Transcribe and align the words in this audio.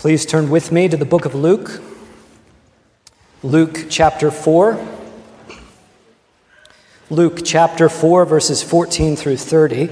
Please 0.00 0.24
turn 0.24 0.48
with 0.48 0.72
me 0.72 0.88
to 0.88 0.96
the 0.96 1.04
book 1.04 1.26
of 1.26 1.34
Luke, 1.34 1.82
Luke 3.42 3.84
chapter 3.90 4.30
4. 4.30 4.82
Luke 7.10 7.40
chapter 7.44 7.86
4, 7.90 8.24
verses 8.24 8.62
14 8.62 9.14
through 9.14 9.36
30. 9.36 9.90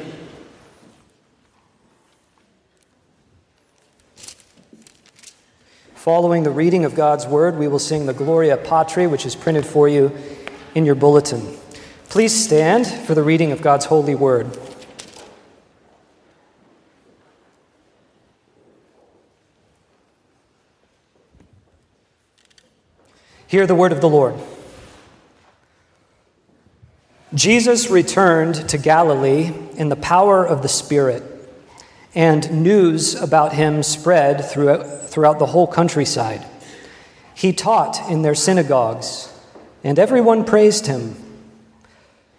Following 5.94 6.42
the 6.42 6.50
reading 6.50 6.86
of 6.86 6.94
God's 6.94 7.26
word, 7.26 7.58
we 7.58 7.68
will 7.68 7.78
sing 7.78 8.06
the 8.06 8.14
Gloria 8.14 8.56
Patri, 8.56 9.06
which 9.06 9.26
is 9.26 9.36
printed 9.36 9.66
for 9.66 9.90
you 9.90 10.16
in 10.74 10.86
your 10.86 10.94
bulletin. 10.94 11.54
Please 12.08 12.32
stand 12.32 12.86
for 12.86 13.14
the 13.14 13.22
reading 13.22 13.52
of 13.52 13.60
God's 13.60 13.84
holy 13.84 14.14
word. 14.14 14.58
Hear 23.48 23.66
the 23.66 23.74
word 23.74 23.92
of 23.92 24.02
the 24.02 24.10
Lord. 24.10 24.34
Jesus 27.32 27.88
returned 27.88 28.68
to 28.68 28.76
Galilee 28.76 29.54
in 29.74 29.88
the 29.88 29.96
power 29.96 30.44
of 30.44 30.60
the 30.60 30.68
Spirit, 30.68 31.22
and 32.14 32.62
news 32.62 33.14
about 33.14 33.54
him 33.54 33.82
spread 33.82 34.44
throughout, 34.44 35.08
throughout 35.08 35.38
the 35.38 35.46
whole 35.46 35.66
countryside. 35.66 36.44
He 37.34 37.54
taught 37.54 38.10
in 38.10 38.20
their 38.20 38.34
synagogues, 38.34 39.32
and 39.82 39.98
everyone 39.98 40.44
praised 40.44 40.86
him. 40.86 41.16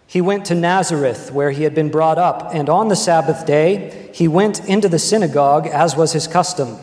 He 0.06 0.22
went 0.22 0.46
to 0.46 0.54
Nazareth, 0.54 1.32
where 1.32 1.50
he 1.50 1.64
had 1.64 1.74
been 1.74 1.90
brought 1.90 2.20
up, 2.20 2.54
and 2.54 2.70
on 2.70 2.88
the 2.88 2.96
Sabbath 2.96 3.48
day 3.48 4.12
he 4.14 4.28
went 4.28 4.64
into 4.70 4.88
the 4.88 5.00
synagogue, 5.00 5.66
as 5.66 5.96
was 5.96 6.14
his 6.14 6.28
custom. 6.28 6.78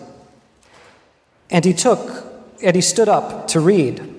And 1.49 1.65
he 1.65 1.73
took, 1.73 2.27
and 2.61 2.74
he 2.74 2.83
stood 2.83 3.09
up 3.09 3.47
to 3.49 3.61
read. 3.61 4.15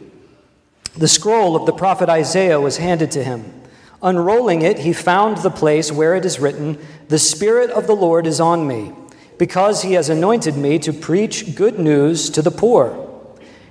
The 0.98 1.08
scroll 1.08 1.56
of 1.56 1.66
the 1.68 1.74
prophet 1.74 2.10
Isaiah 2.10 2.60
was 2.60 2.78
handed 2.78 3.12
to 3.12 3.24
him. 3.24 3.54
Unrolling 4.02 4.64
it, 4.64 4.80
he 4.80 4.94
found 4.94 5.38
the 5.38 5.52
place 5.52 5.92
where 5.92 6.16
it 6.16 6.26
is 6.26 6.40
written, 6.40 6.80
The 7.08 7.20
Spirit 7.20 7.70
of 7.70 7.86
the 7.86 7.96
Lord 7.96 8.26
is 8.26 8.40
on 8.40 8.68
me, 8.68 8.94
because 9.38 9.84
he 9.84 9.94
has 9.94 10.10
anointed 10.10 10.56
me 10.58 10.80
to 10.80 10.94
preach 10.94 11.56
good 11.56 11.78
news 11.78 12.30
to 12.32 12.42
the 12.42 12.52
poor. 12.52 13.04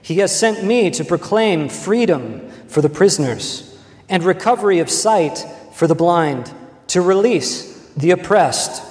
He 0.01 0.19
has 0.19 0.39
sent 0.39 0.65
me 0.65 0.91
to 0.91 1.05
proclaim 1.05 1.69
freedom 1.69 2.49
for 2.69 2.81
the 2.81 2.89
prisoners 2.89 3.77
and 4.09 4.23
recovery 4.23 4.79
of 4.79 4.89
sight 4.89 5.45
for 5.73 5.89
the 5.89 5.95
blind, 5.97 6.53
to 6.89 7.01
release 7.01 7.91
the 7.97 8.13
oppressed, 8.13 8.83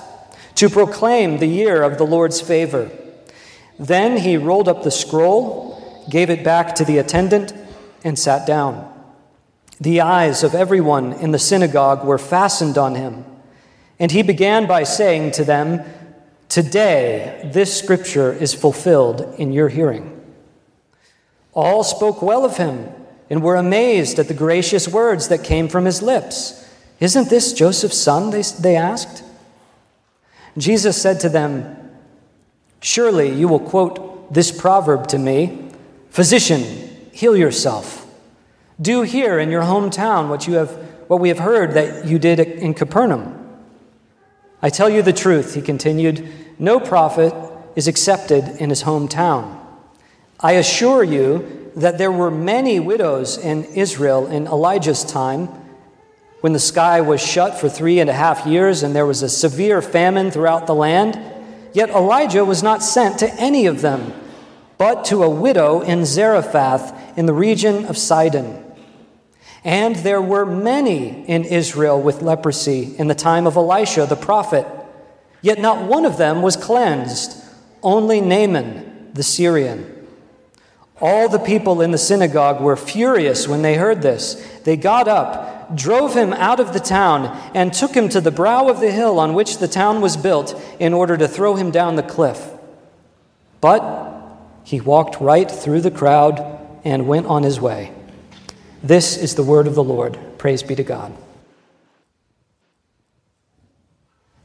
to 0.55 0.69
proclaim 0.69 1.37
the 1.37 1.47
year 1.47 1.83
of 1.83 1.97
the 1.97 2.05
Lord's 2.05 2.41
favor. 2.41 2.91
Then 3.79 4.17
he 4.17 4.35
rolled 4.35 4.67
up 4.67 4.83
the 4.83 4.91
scroll, 4.91 6.05
gave 6.09 6.29
it 6.29 6.43
back 6.43 6.75
to 6.75 6.85
the 6.85 6.97
attendant, 6.97 7.53
and 8.05 8.17
sat 8.17 8.47
down. 8.47 8.89
The 9.81 9.99
eyes 9.99 10.43
of 10.43 10.55
everyone 10.55 11.11
in 11.11 11.31
the 11.31 11.39
synagogue 11.39 12.05
were 12.05 12.17
fastened 12.17 12.77
on 12.77 12.95
him, 12.95 13.25
and 13.99 14.11
he 14.11 14.21
began 14.21 14.67
by 14.67 14.83
saying 14.83 15.31
to 15.31 15.43
them, 15.43 15.81
Today 16.47 17.49
this 17.53 17.77
scripture 17.77 18.31
is 18.31 18.53
fulfilled 18.53 19.35
in 19.37 19.51
your 19.51 19.67
hearing. 19.67 20.11
All 21.53 21.83
spoke 21.83 22.21
well 22.21 22.45
of 22.45 22.57
him 22.57 22.89
and 23.29 23.41
were 23.41 23.55
amazed 23.55 24.19
at 24.19 24.27
the 24.27 24.33
gracious 24.33 24.87
words 24.87 25.27
that 25.29 25.43
came 25.43 25.67
from 25.67 25.85
his 25.85 26.01
lips. 26.01 26.61
Isn't 26.99 27.29
this 27.29 27.53
Joseph's 27.53 27.97
son? 27.97 28.29
They, 28.29 28.43
they 28.59 28.75
asked. 28.75 29.23
Jesus 30.57 31.01
said 31.01 31.19
to 31.21 31.29
them, 31.29 31.75
Surely 32.81 33.31
you 33.31 33.47
will 33.47 33.59
quote 33.59 34.33
this 34.33 34.51
proverb 34.51 35.07
to 35.07 35.17
me 35.17 35.71
Physician, 36.11 36.84
heal 37.15 37.35
yourself. 37.35 38.05
Do 38.81 39.03
here 39.03 39.39
in 39.39 39.49
your 39.49 39.61
hometown 39.61 40.27
what, 40.27 40.47
you 40.47 40.55
have, 40.55 40.71
what 41.07 41.21
we 41.21 41.29
have 41.29 41.39
heard 41.39 41.75
that 41.75 42.05
you 42.05 42.19
did 42.19 42.41
in 42.41 42.73
Capernaum. 42.73 43.41
I 44.61 44.69
tell 44.69 44.89
you 44.89 45.01
the 45.01 45.13
truth, 45.13 45.55
he 45.55 45.61
continued, 45.61 46.27
no 46.59 46.77
prophet 46.77 47.33
is 47.77 47.87
accepted 47.87 48.43
in 48.59 48.69
his 48.69 48.83
hometown. 48.83 49.57
I 50.41 50.53
assure 50.53 51.05
you 51.05 51.71
that 51.77 51.97
there 51.97 52.11
were 52.11 52.29
many 52.29 52.81
widows 52.81 53.37
in 53.37 53.63
Israel 53.63 54.27
in 54.27 54.45
Elijah's 54.47 55.05
time 55.05 55.47
when 56.41 56.51
the 56.51 56.59
sky 56.59 56.99
was 56.99 57.25
shut 57.25 57.57
for 57.57 57.69
three 57.69 58.01
and 58.01 58.09
a 58.09 58.13
half 58.13 58.45
years 58.45 58.83
and 58.83 58.93
there 58.93 59.05
was 59.05 59.23
a 59.23 59.29
severe 59.29 59.81
famine 59.81 60.31
throughout 60.31 60.67
the 60.67 60.75
land. 60.75 61.17
Yet 61.71 61.89
Elijah 61.91 62.43
was 62.43 62.61
not 62.61 62.83
sent 62.83 63.19
to 63.19 63.33
any 63.35 63.67
of 63.67 63.79
them, 63.79 64.11
but 64.77 65.05
to 65.05 65.23
a 65.23 65.29
widow 65.29 65.81
in 65.81 66.05
Zarephath 66.05 67.17
in 67.17 67.25
the 67.25 67.33
region 67.33 67.85
of 67.85 67.97
Sidon. 67.97 68.63
And 69.63 69.95
there 69.97 70.21
were 70.21 70.45
many 70.45 71.25
in 71.27 71.43
Israel 71.43 72.01
with 72.01 72.21
leprosy 72.21 72.95
in 72.97 73.07
the 73.07 73.15
time 73.15 73.47
of 73.47 73.55
Elisha 73.55 74.05
the 74.05 74.15
prophet, 74.15 74.67
yet 75.41 75.59
not 75.59 75.87
one 75.87 76.05
of 76.05 76.17
them 76.17 76.41
was 76.41 76.55
cleansed, 76.55 77.41
only 77.81 78.21
Naaman 78.21 79.11
the 79.13 79.23
Syrian. 79.23 79.91
All 81.01 81.27
the 81.27 81.39
people 81.39 81.81
in 81.81 81.91
the 81.91 81.97
synagogue 81.97 82.61
were 82.61 82.75
furious 82.75 83.47
when 83.47 83.61
they 83.61 83.75
heard 83.75 84.01
this. 84.01 84.35
They 84.63 84.77
got 84.77 85.07
up, 85.07 85.75
drove 85.75 86.13
him 86.13 86.31
out 86.33 86.59
of 86.59 86.73
the 86.73 86.79
town, 86.79 87.25
and 87.53 87.73
took 87.73 87.95
him 87.95 88.07
to 88.09 88.21
the 88.21 88.31
brow 88.31 88.69
of 88.69 88.79
the 88.79 88.91
hill 88.91 89.19
on 89.19 89.33
which 89.33 89.57
the 89.57 89.67
town 89.67 89.99
was 89.99 90.15
built 90.15 90.59
in 90.79 90.93
order 90.93 91.17
to 91.17 91.27
throw 91.27 91.55
him 91.55 91.71
down 91.71 91.95
the 91.95 92.03
cliff. 92.03 92.49
But 93.61 94.14
he 94.65 94.81
walked 94.81 95.21
right 95.21 95.49
through 95.49 95.79
the 95.79 95.91
crowd 95.91 96.59
and 96.83 97.07
went 97.07 97.27
on 97.27 97.43
his 97.43 97.61
way. 97.61 97.93
This 98.83 99.15
is 99.15 99.35
the 99.35 99.43
word 99.43 99.67
of 99.67 99.75
the 99.75 99.83
Lord. 99.83 100.19
Praise 100.37 100.61
be 100.61 100.75
to 100.75 100.83
God. 100.83 101.15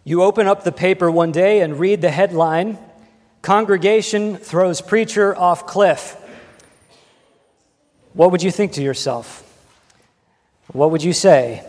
You 0.05 0.23
open 0.23 0.47
up 0.47 0.63
the 0.63 0.73
paper 0.73 1.11
one 1.11 1.33
day 1.33 1.61
and 1.61 1.81
read 1.81 2.01
the 2.01 2.11
headline 2.11 2.79
Congregation 3.43 4.37
throws 4.37 4.81
preacher 4.81 5.35
off 5.35 5.67
cliff. 5.67 6.17
What 8.13 8.33
would 8.33 8.43
you 8.43 8.51
think 8.51 8.73
to 8.73 8.83
yourself? 8.83 9.47
What 10.73 10.91
would 10.91 11.03
you 11.03 11.13
say? 11.13 11.67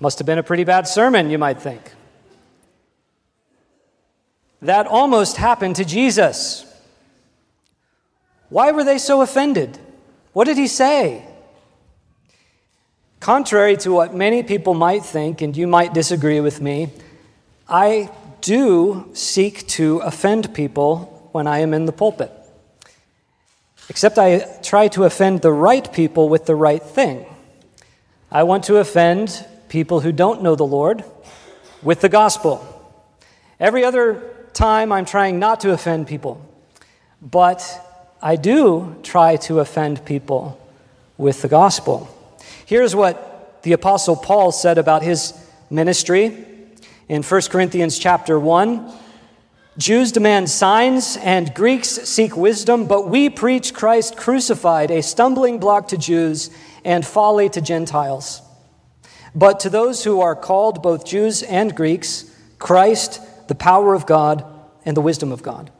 Must 0.00 0.18
have 0.18 0.26
been 0.26 0.38
a 0.38 0.42
pretty 0.42 0.64
bad 0.64 0.88
sermon, 0.88 1.28
you 1.28 1.38
might 1.38 1.60
think. 1.60 1.92
That 4.62 4.86
almost 4.86 5.36
happened 5.36 5.76
to 5.76 5.84
Jesus. 5.84 6.64
Why 8.48 8.72
were 8.72 8.84
they 8.84 8.98
so 8.98 9.20
offended? 9.20 9.78
What 10.32 10.44
did 10.44 10.56
he 10.56 10.66
say? 10.66 11.24
Contrary 13.20 13.76
to 13.78 13.90
what 13.90 14.14
many 14.14 14.42
people 14.42 14.74
might 14.74 15.04
think, 15.04 15.42
and 15.42 15.56
you 15.56 15.66
might 15.66 15.92
disagree 15.92 16.40
with 16.40 16.60
me, 16.60 16.90
I 17.68 18.10
do 18.40 19.10
seek 19.12 19.66
to 19.68 19.98
offend 19.98 20.54
people 20.54 21.28
when 21.32 21.46
I 21.46 21.58
am 21.58 21.74
in 21.74 21.84
the 21.84 21.92
pulpit. 21.92 22.32
Except 23.88 24.18
I 24.18 24.40
try 24.62 24.88
to 24.88 25.04
offend 25.04 25.42
the 25.42 25.52
right 25.52 25.92
people 25.92 26.28
with 26.28 26.46
the 26.46 26.54
right 26.54 26.82
thing. 26.82 27.26
I 28.30 28.42
want 28.44 28.64
to 28.64 28.76
offend 28.76 29.46
people 29.68 30.00
who 30.00 30.12
don't 30.12 30.42
know 30.42 30.54
the 30.54 30.64
Lord 30.64 31.04
with 31.82 32.00
the 32.00 32.08
gospel. 32.08 32.64
Every 33.58 33.84
other 33.84 34.22
time 34.52 34.92
I'm 34.92 35.04
trying 35.04 35.38
not 35.38 35.60
to 35.60 35.72
offend 35.72 36.06
people. 36.06 36.44
But 37.20 37.62
I 38.20 38.34
do 38.34 38.96
try 39.04 39.36
to 39.36 39.60
offend 39.60 40.04
people 40.04 40.58
with 41.16 41.42
the 41.42 41.48
gospel. 41.48 42.08
Here's 42.66 42.94
what 42.94 43.62
the 43.62 43.72
apostle 43.72 44.16
Paul 44.16 44.50
said 44.50 44.76
about 44.76 45.02
his 45.02 45.34
ministry 45.70 46.44
in 47.08 47.22
1 47.22 47.40
Corinthians 47.42 47.96
chapter 47.96 48.38
1. 48.38 48.92
Jews 49.78 50.10
demand 50.10 50.50
signs 50.50 51.16
and 51.18 51.54
Greeks 51.54 51.88
seek 51.88 52.36
wisdom, 52.36 52.88
but 52.88 53.08
we 53.08 53.30
preach 53.30 53.72
Christ 53.72 54.16
crucified, 54.16 54.90
a 54.90 55.00
stumbling 55.00 55.60
block 55.60 55.88
to 55.88 55.96
Jews 55.96 56.50
and 56.84 57.06
folly 57.06 57.48
to 57.50 57.60
Gentiles. 57.60 58.42
But 59.32 59.60
to 59.60 59.70
those 59.70 60.02
who 60.02 60.20
are 60.20 60.34
called, 60.34 60.82
both 60.82 61.06
Jews 61.06 61.44
and 61.44 61.72
Greeks, 61.76 62.24
Christ, 62.58 63.20
the 63.46 63.54
power 63.54 63.94
of 63.94 64.06
God 64.06 64.44
and 64.84 64.96
the 64.96 65.00
wisdom 65.00 65.30
of 65.30 65.42
God. 65.42 65.70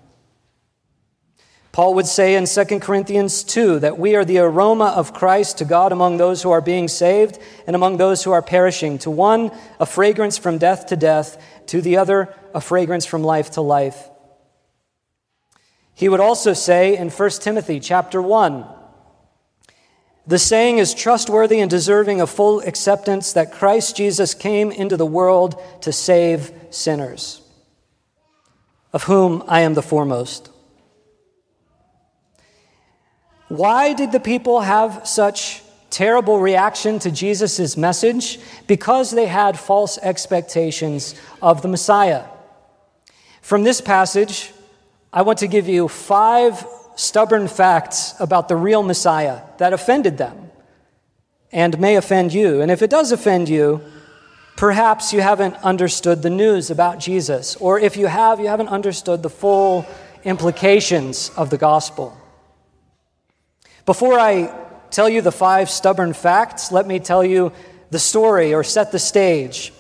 Paul 1.79 1.95
would 1.95 2.09
say 2.09 2.35
in 2.35 2.45
2 2.47 2.81
Corinthians 2.81 3.45
2 3.45 3.79
that 3.79 4.01
we 4.01 4.17
are 4.17 4.25
the 4.25 4.39
aroma 4.39 4.87
of 4.87 5.15
Christ 5.15 5.59
to 5.59 5.65
God 5.65 5.93
among 5.93 6.17
those 6.17 6.43
who 6.43 6.51
are 6.51 6.61
being 6.61 6.89
saved 6.89 7.39
and 7.69 7.77
among 7.77 7.99
those 7.99 8.25
who 8.25 8.33
are 8.33 8.43
perishing. 8.43 8.99
To 8.99 9.13
one, 9.13 9.53
a 9.79 9.87
fragrance 9.87 10.37
from 10.39 10.59
death 10.59 10.87
to 10.87 10.97
death, 10.97 11.41
to 11.67 11.81
the 11.81 11.99
other, 11.99 12.35
a 12.53 12.61
fragrance 12.61 13.07
from 13.07 13.23
life 13.23 13.53
to 13.53 13.61
life. 13.61 14.11
He 15.95 16.09
would 16.09 16.19
also 16.19 16.53
say 16.53 16.97
in 16.97 17.11
1 17.11 17.31
Timothy 17.31 17.79
chapter 17.79 18.21
1 18.21 18.65
the 20.27 20.41
saying 20.41 20.79
is 20.79 20.95
trustworthy 20.95 21.61
and 21.61 21.71
deserving 21.71 22.21
of 22.21 22.29
full 22.29 22.59
acceptance 22.63 23.35
that 23.35 23.53
Christ 23.53 23.97
Jesus 23.97 24.35
came 24.35 24.73
into 24.73 24.97
the 24.97 25.07
world 25.07 25.63
to 25.83 25.93
save 25.93 26.51
sinners, 26.71 27.41
of 28.93 29.05
whom 29.05 29.45
I 29.47 29.61
am 29.61 29.75
the 29.75 29.81
foremost. 29.81 30.51
Why 33.49 33.95
did 33.95 34.13
the 34.13 34.21
people 34.21 34.61
have 34.61 35.09
such 35.09 35.63
terrible 35.89 36.39
reaction 36.39 36.99
to 36.99 37.11
Jesus' 37.11 37.77
message? 37.77 38.39
Because 38.67 39.11
they 39.11 39.27
had 39.27 39.59
false 39.59 39.97
expectations 39.99 41.15
of 41.41 41.63
the 41.63 41.69
Messiah. 41.69 42.25
From 43.41 43.65
this 43.65 43.81
passage, 43.81 44.53
I 45.13 45.23
want 45.23 45.39
to 45.39 45.47
give 45.47 45.67
you 45.67 45.89
five 45.89 46.67
stubborn 46.95 47.49
facts 47.49 48.15
about 48.21 48.49
the 48.49 48.57
real 48.57 48.83
Messiah 48.83 49.41
that 49.57 49.73
offended 49.73 50.19
them 50.19 50.51
and 51.51 51.81
may 51.81 51.97
offend 51.97 52.35
you. 52.35 52.61
And 52.61 52.71
if 52.71 52.83
it 52.83 52.91
does 52.91 53.13
offend 53.13 53.49
you, 53.49 53.81
perhaps 54.59 55.15
you 55.15 55.23
haven't 55.23 55.55
understood 55.65 56.21
the 56.21 56.29
news 56.29 56.71
about 56.71 56.99
Jesus. 56.99 57.57
Or 57.57 57.79
if 57.79 57.97
you 57.97 58.09
have, 58.09 58.41
you 58.41 58.49
haven't 58.49 58.69
understood 58.69 59.23
the 59.23 59.31
full 59.31 59.87
implications 60.25 61.31
of 61.35 61.49
the 61.49 61.57
gospel. 61.57 62.15
Before 63.89 64.21
I 64.21 64.55
tell 64.91 65.09
you 65.09 65.23
the 65.23 65.33
five 65.33 65.71
stubborn 65.71 66.13
facts, 66.13 66.71
let 66.71 66.87
me 66.87 66.99
tell 66.99 67.25
you 67.25 67.53
the 67.89 67.99
story 67.99 68.53
or 68.53 68.63
set 68.63 68.93
the 68.93 68.99
stage. 68.99 69.73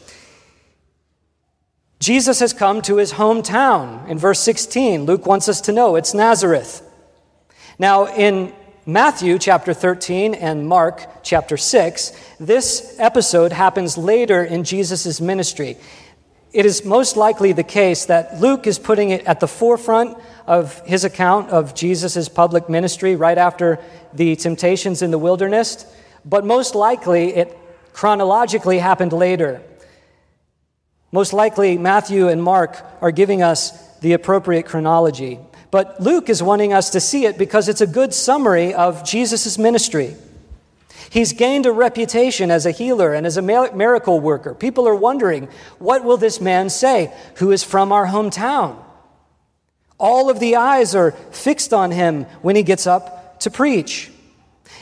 Jesus 2.00 2.40
has 2.40 2.54
come 2.54 2.80
to 2.80 2.96
his 2.96 3.12
hometown. 3.12 4.08
In 4.08 4.16
verse 4.16 4.40
16, 4.40 5.04
Luke 5.04 5.26
wants 5.26 5.46
us 5.46 5.60
to 5.60 5.72
know 5.72 5.94
it's 5.96 6.14
Nazareth. 6.14 6.80
Now, 7.78 8.06
in 8.06 8.54
Matthew 8.86 9.38
chapter 9.38 9.74
13 9.74 10.32
and 10.32 10.66
Mark 10.66 11.22
chapter 11.22 11.58
6, 11.58 12.12
this 12.40 12.96
episode 12.98 13.52
happens 13.52 13.98
later 13.98 14.42
in 14.42 14.64
Jesus' 14.64 15.20
ministry. 15.20 15.76
It 16.50 16.64
is 16.64 16.82
most 16.82 17.18
likely 17.18 17.52
the 17.52 17.62
case 17.62 18.06
that 18.06 18.40
Luke 18.40 18.66
is 18.66 18.78
putting 18.78 19.10
it 19.10 19.26
at 19.26 19.40
the 19.40 19.46
forefront 19.46 20.16
of 20.46 20.80
his 20.86 21.04
account 21.04 21.50
of 21.50 21.74
Jesus' 21.74 22.26
public 22.30 22.70
ministry 22.70 23.16
right 23.16 23.36
after 23.36 23.78
the 24.12 24.36
temptations 24.36 25.02
in 25.02 25.10
the 25.10 25.18
wilderness, 25.18 25.86
but 26.24 26.44
most 26.44 26.74
likely 26.74 27.34
it 27.34 27.56
chronologically 27.92 28.78
happened 28.78 29.12
later. 29.12 29.60
Most 31.10 31.32
likely, 31.32 31.78
Matthew 31.78 32.28
and 32.28 32.42
Mark 32.42 32.76
are 33.00 33.10
giving 33.10 33.42
us 33.42 33.72
the 33.98 34.12
appropriate 34.12 34.66
chronology. 34.66 35.38
But 35.70 36.00
Luke 36.00 36.28
is 36.28 36.42
wanting 36.42 36.72
us 36.72 36.90
to 36.90 37.00
see 37.00 37.24
it 37.24 37.38
because 37.38 37.68
it's 37.68 37.80
a 37.80 37.86
good 37.86 38.14
summary 38.14 38.74
of 38.74 39.04
Jesus' 39.04 39.58
ministry. 39.58 40.14
He's 41.10 41.32
gained 41.32 41.66
a 41.66 41.72
reputation 41.72 42.50
as 42.50 42.66
a 42.66 42.70
healer 42.70 43.14
and 43.14 43.26
as 43.26 43.36
a 43.36 43.42
miracle 43.42 44.20
worker. 44.20 44.54
People 44.54 44.86
are 44.86 44.94
wondering, 44.94 45.48
what 45.78 46.04
will 46.04 46.18
this 46.18 46.40
man 46.40 46.68
say 46.68 47.12
who 47.36 47.50
is 47.50 47.64
from 47.64 47.92
our 47.92 48.06
hometown? 48.06 48.76
All 49.98 50.30
of 50.30 50.38
the 50.38 50.56
eyes 50.56 50.94
are 50.94 51.12
fixed 51.12 51.72
on 51.72 51.90
him 51.90 52.24
when 52.42 52.54
he 52.54 52.62
gets 52.62 52.86
up 52.86 53.17
to 53.40 53.50
preach. 53.50 54.10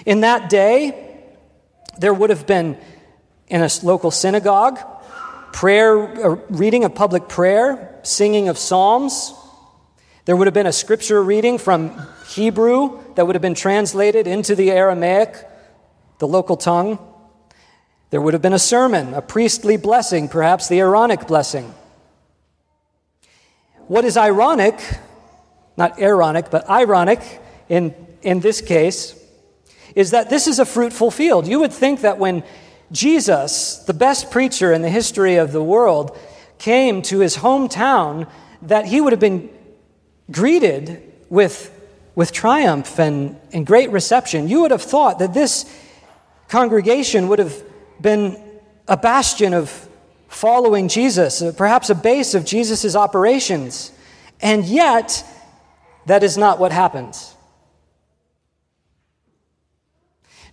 In 0.05 0.21
that 0.21 0.51
day, 0.51 1.23
there 1.99 2.13
would 2.13 2.31
have 2.31 2.47
been 2.47 2.79
in 3.49 3.63
a 3.63 3.71
local 3.83 4.11
synagogue 4.11 4.79
prayer, 5.53 5.99
uh, 5.99 6.37
reading 6.51 6.85
of 6.85 6.95
public 6.95 7.29
prayer, 7.29 7.99
singing 8.03 8.49
of 8.49 8.59
psalms. 8.59 9.33
There 10.27 10.37
would 10.37 10.47
have 10.47 10.55
been 10.55 10.67
a 10.67 10.73
scripture 10.73 11.23
reading 11.23 11.57
from 11.57 12.07
Hebrew 12.29 13.03
that 13.15 13.27
would 13.27 13.35
have 13.35 13.43
been 13.43 13.55
translated 13.55 14.27
into 14.27 14.55
the 14.55 14.71
Aramaic, 14.71 15.35
the 16.19 16.29
local 16.29 16.57
tongue. 16.57 16.99
There 18.11 18.21
would 18.21 18.35
have 18.35 18.43
been 18.43 18.53
a 18.53 18.59
sermon, 18.59 19.15
a 19.15 19.23
priestly 19.23 19.79
blessing, 19.79 20.29
perhaps 20.29 20.69
the 20.69 20.81
Aaronic 20.81 21.27
blessing. 21.27 21.73
What 23.89 24.05
is 24.05 24.17
ironic, 24.17 24.79
not 25.77 25.99
Aaronic, 25.99 26.51
but 26.51 26.69
ironic 26.69 27.21
in, 27.69 27.95
in 28.27 28.41
this 28.41 28.61
case, 28.61 29.15
is 29.95 30.11
that 30.11 30.29
this 30.29 30.49
is 30.49 30.59
a 30.59 30.67
fruitful 30.67 31.13
field. 31.13 31.47
You 31.47 31.61
would 31.61 31.73
think 31.73 32.01
that 32.01 32.19
when 32.19 32.43
Jesus, 32.91 33.79
the 33.87 33.95
best 33.95 34.33
preacher 34.33 34.73
in 34.73 34.83
the 34.83 34.91
history 34.91 35.37
of 35.37 35.53
the 35.53 35.63
world, 35.63 36.19
came 36.59 37.03
to 37.03 37.21
his 37.21 37.37
hometown, 37.37 38.29
that 38.63 38.85
he 38.87 39.01
would 39.01 39.13
have 39.13 39.21
been 39.21 39.49
greeted 40.29 41.01
with, 41.31 41.71
with 42.17 42.33
triumph 42.33 42.99
and, 42.99 43.37
and 43.53 43.65
great 43.65 43.93
reception. 43.93 44.49
You 44.49 44.63
would 44.63 44.73
have 44.73 44.83
thought 44.83 45.21
that 45.21 45.33
this 45.33 45.65
congregation 46.49 47.29
would 47.29 47.39
have 47.39 47.63
been 48.01 48.43
a 48.89 48.97
bastion 48.97 49.55
of 49.55 49.71
following 50.27 50.89
Jesus, 50.89 51.45
perhaps 51.57 51.91
a 51.91 51.95
base 51.95 52.35
of 52.35 52.45
Jesus' 52.45 52.97
operations. 52.97 53.93
And 54.41 54.65
yet, 54.65 55.25
that 56.07 56.25
is 56.25 56.37
not 56.37 56.59
what 56.59 56.73
happens. 56.73 57.36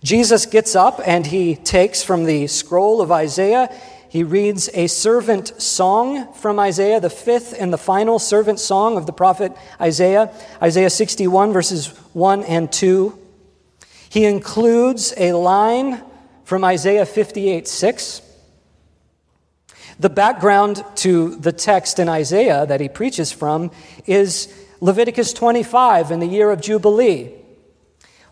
Jesus 0.04 0.44
gets 0.44 0.76
up 0.76 1.00
and 1.06 1.26
he 1.26 1.56
takes 1.56 2.02
from 2.02 2.26
the 2.26 2.46
scroll 2.46 3.00
of 3.00 3.10
Isaiah, 3.10 3.74
he 4.10 4.22
reads 4.22 4.68
a 4.74 4.86
servant 4.86 5.60
song 5.60 6.30
from 6.34 6.60
Isaiah, 6.60 7.00
the 7.00 7.08
fifth 7.08 7.54
and 7.58 7.72
the 7.72 7.78
final 7.78 8.18
servant 8.18 8.60
song 8.60 8.98
of 8.98 9.06
the 9.06 9.14
prophet 9.14 9.52
Isaiah, 9.80 10.30
Isaiah 10.62 10.90
61, 10.90 11.54
verses 11.54 11.86
1 12.12 12.44
and 12.44 12.70
2. 12.70 13.18
He 14.10 14.26
includes 14.26 15.14
a 15.16 15.32
line 15.32 16.02
from 16.44 16.64
Isaiah 16.64 17.06
58, 17.06 17.66
6. 17.66 18.20
The 19.98 20.10
background 20.10 20.84
to 20.96 21.34
the 21.36 21.52
text 21.52 21.98
in 21.98 22.10
Isaiah 22.10 22.66
that 22.66 22.82
he 22.82 22.90
preaches 22.90 23.32
from 23.32 23.70
is 24.04 24.52
Leviticus 24.82 25.32
25 25.32 26.10
in 26.10 26.20
the 26.20 26.26
year 26.26 26.50
of 26.50 26.60
Jubilee. 26.60 27.43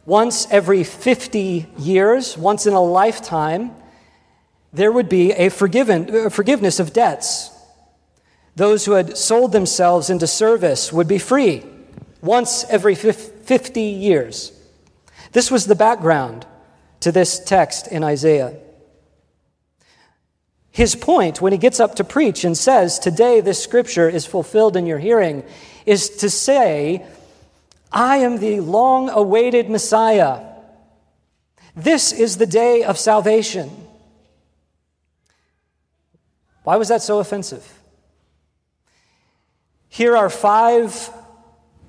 Once 0.04 0.46
every 0.50 0.82
50 0.82 1.66
years, 1.78 2.36
once 2.36 2.66
in 2.66 2.72
a 2.72 2.82
lifetime, 2.82 3.70
there 4.72 4.90
would 4.90 5.08
be 5.08 5.32
a, 5.32 5.48
forgiven, 5.48 6.14
a 6.14 6.30
forgiveness 6.30 6.80
of 6.80 6.92
debts. 6.92 7.50
Those 8.56 8.84
who 8.84 8.92
had 8.92 9.16
sold 9.16 9.52
themselves 9.52 10.10
into 10.10 10.26
service 10.26 10.92
would 10.92 11.08
be 11.08 11.18
free 11.18 11.64
once 12.20 12.64
every 12.64 12.94
50 12.94 13.80
years. 13.80 14.52
This 15.32 15.50
was 15.50 15.66
the 15.66 15.74
background 15.74 16.46
to 17.00 17.12
this 17.12 17.38
text 17.38 17.88
in 17.88 18.02
Isaiah. 18.04 18.54
His 20.70 20.94
point, 20.94 21.40
when 21.40 21.52
he 21.52 21.58
gets 21.58 21.80
up 21.80 21.96
to 21.96 22.04
preach 22.04 22.44
and 22.44 22.56
says, 22.56 22.98
Today 22.98 23.40
this 23.40 23.62
scripture 23.62 24.08
is 24.08 24.24
fulfilled 24.24 24.76
in 24.76 24.86
your 24.86 24.98
hearing, 24.98 25.44
is 25.84 26.08
to 26.16 26.30
say 26.30 27.06
I 27.92 28.18
am 28.18 28.38
the 28.38 28.60
long 28.60 29.10
awaited 29.10 29.68
Messiah. 29.68 30.40
This 31.76 32.12
is 32.12 32.38
the 32.38 32.46
day 32.46 32.84
of 32.84 32.98
salvation. 32.98 33.70
Why 36.64 36.76
was 36.76 36.88
that 36.88 37.02
so 37.02 37.18
offensive? 37.18 37.80
Here 39.88 40.16
are 40.16 40.30
five 40.30 41.10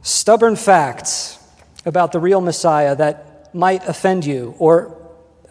stubborn 0.01 0.57
facts 0.57 1.39
about 1.85 2.11
the 2.11 2.19
real 2.19 2.41
Messiah 2.41 2.95
that 2.95 3.53
might 3.55 3.87
offend 3.87 4.25
you, 4.25 4.55
or 4.57 4.97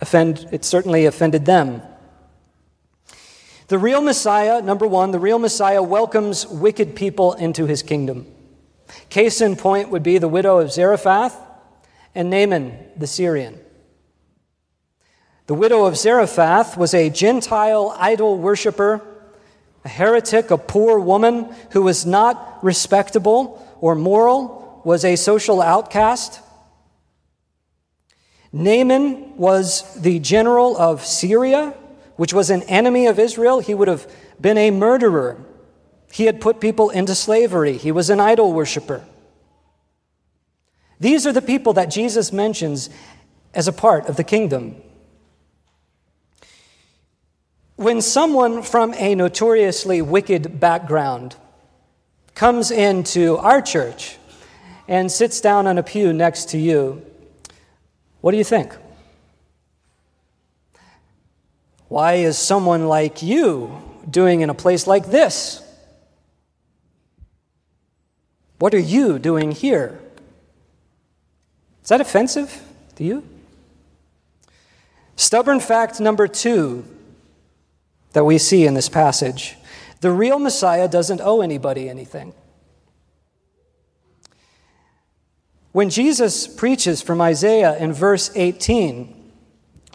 offend, 0.01 0.49
it 0.51 0.65
certainly 0.65 1.07
offended 1.07 1.47
them. 1.47 1.83
The 3.69 3.79
real 3.79 4.03
Messiah, 4.03 4.61
number 4.61 4.87
one, 4.87 5.13
the 5.13 5.19
real 5.19 5.39
Messiah 5.39 5.83
welcomes 5.83 6.47
wicked 6.47 6.97
people 6.97 7.33
into 7.35 7.65
his 7.67 7.83
kingdom. 7.83 8.27
Case 9.09 9.41
in 9.41 9.57
point 9.57 9.91
would 9.91 10.03
be 10.03 10.19
the 10.19 10.29
widow 10.29 10.59
of 10.59 10.73
Zarephath 10.73 11.37
and 12.15 12.31
Naaman 12.31 12.79
the 12.97 13.07
Syrian. 13.07 13.59
The 15.47 15.55
widow 15.55 15.85
of 15.85 15.97
Zarephath 15.97 16.77
was 16.77 16.95
a 16.95 17.11
Gentile 17.11 17.95
idol 17.99 18.39
worshiper, 18.39 19.01
a 19.85 19.89
heretic, 19.89 20.51
a 20.51 20.59
poor 20.59 20.99
woman 20.99 21.55
who 21.73 21.83
was 21.83 22.07
not 22.07 22.63
respectable 22.63 23.67
or 23.81 23.95
moral, 23.95 24.81
was 24.85 25.05
a 25.05 25.17
social 25.17 25.61
outcast. 25.61 26.41
Naaman 28.53 29.37
was 29.37 29.95
the 30.01 30.19
general 30.19 30.77
of 30.77 31.05
Syria, 31.05 31.75
which 32.17 32.33
was 32.33 32.51
an 32.51 32.63
enemy 32.65 33.07
of 33.07 33.19
Israel. 33.19 33.61
He 33.61 33.75
would 33.75 33.89
have 33.89 34.11
been 34.41 34.59
a 34.59 34.71
murderer 34.71 35.45
he 36.13 36.27
had 36.27 36.43
put 36.43 36.61
people 36.61 36.91
into 36.91 37.15
slavery. 37.15 37.79
He 37.79 37.91
was 37.91 38.11
an 38.11 38.21
idol 38.21 38.53
worshiper. 38.53 39.03
These 41.01 41.27
are 41.27 41.33
the 41.33 41.41
people 41.41 41.73
that 41.73 41.87
Jesus 41.87 42.35
mentions 42.35 42.91
as 43.55 43.67
a 43.67 43.73
part 43.73 44.07
of 44.11 44.17
the 44.17 44.23
kingdom. 44.23 44.77
When 47.77 48.03
someone 48.03 48.63
from 48.63 48.93
a 48.99 49.15
notoriously 49.15 50.03
wicked 50.03 50.61
background 50.61 51.35
comes 52.35 52.71
into 52.71 53.39
our 53.39 53.63
church 53.63 54.19
and 54.87 55.11
sits 55.11 55.41
down 55.41 55.67
on 55.67 55.79
a 55.79 55.83
pew 55.83 56.13
next 56.13 56.51
to 56.51 56.59
you, 56.59 57.03
what 58.21 58.33
do 58.33 58.37
you 58.37 58.45
think? 58.45 58.77
Why 61.89 62.15
is 62.17 62.37
someone 62.37 62.87
like 62.87 63.23
you 63.23 63.81
doing 64.11 64.43
in 64.43 64.51
a 64.51 64.55
place 64.55 64.87
like 64.87 65.07
this? 65.07 65.62
What 68.63 68.75
are 68.75 68.79
you 68.79 69.19
doing 69.19 69.51
here? 69.51 69.99
Is 71.83 71.89
that 71.89 72.01
offensive 72.01 72.63
to 72.95 73.03
you? 73.03 73.25
Stubborn 75.17 75.59
fact 75.59 75.99
number 75.99 76.29
two 76.29 76.85
that 78.13 78.23
we 78.23 78.39
see 78.39 78.65
in 78.65 78.75
this 78.75 78.89
passage 78.89 79.57
the 80.01 80.13
real 80.13 80.39
Messiah 80.39 80.87
doesn't 80.87 81.21
owe 81.21 81.41
anybody 81.41 81.89
anything. 81.89 82.35
When 85.73 85.91
Jesus 85.91 86.47
preaches 86.47 87.03
from 87.03 87.21
Isaiah 87.21 87.77
in 87.77 87.93
verse 87.93 88.31
18 88.37 89.33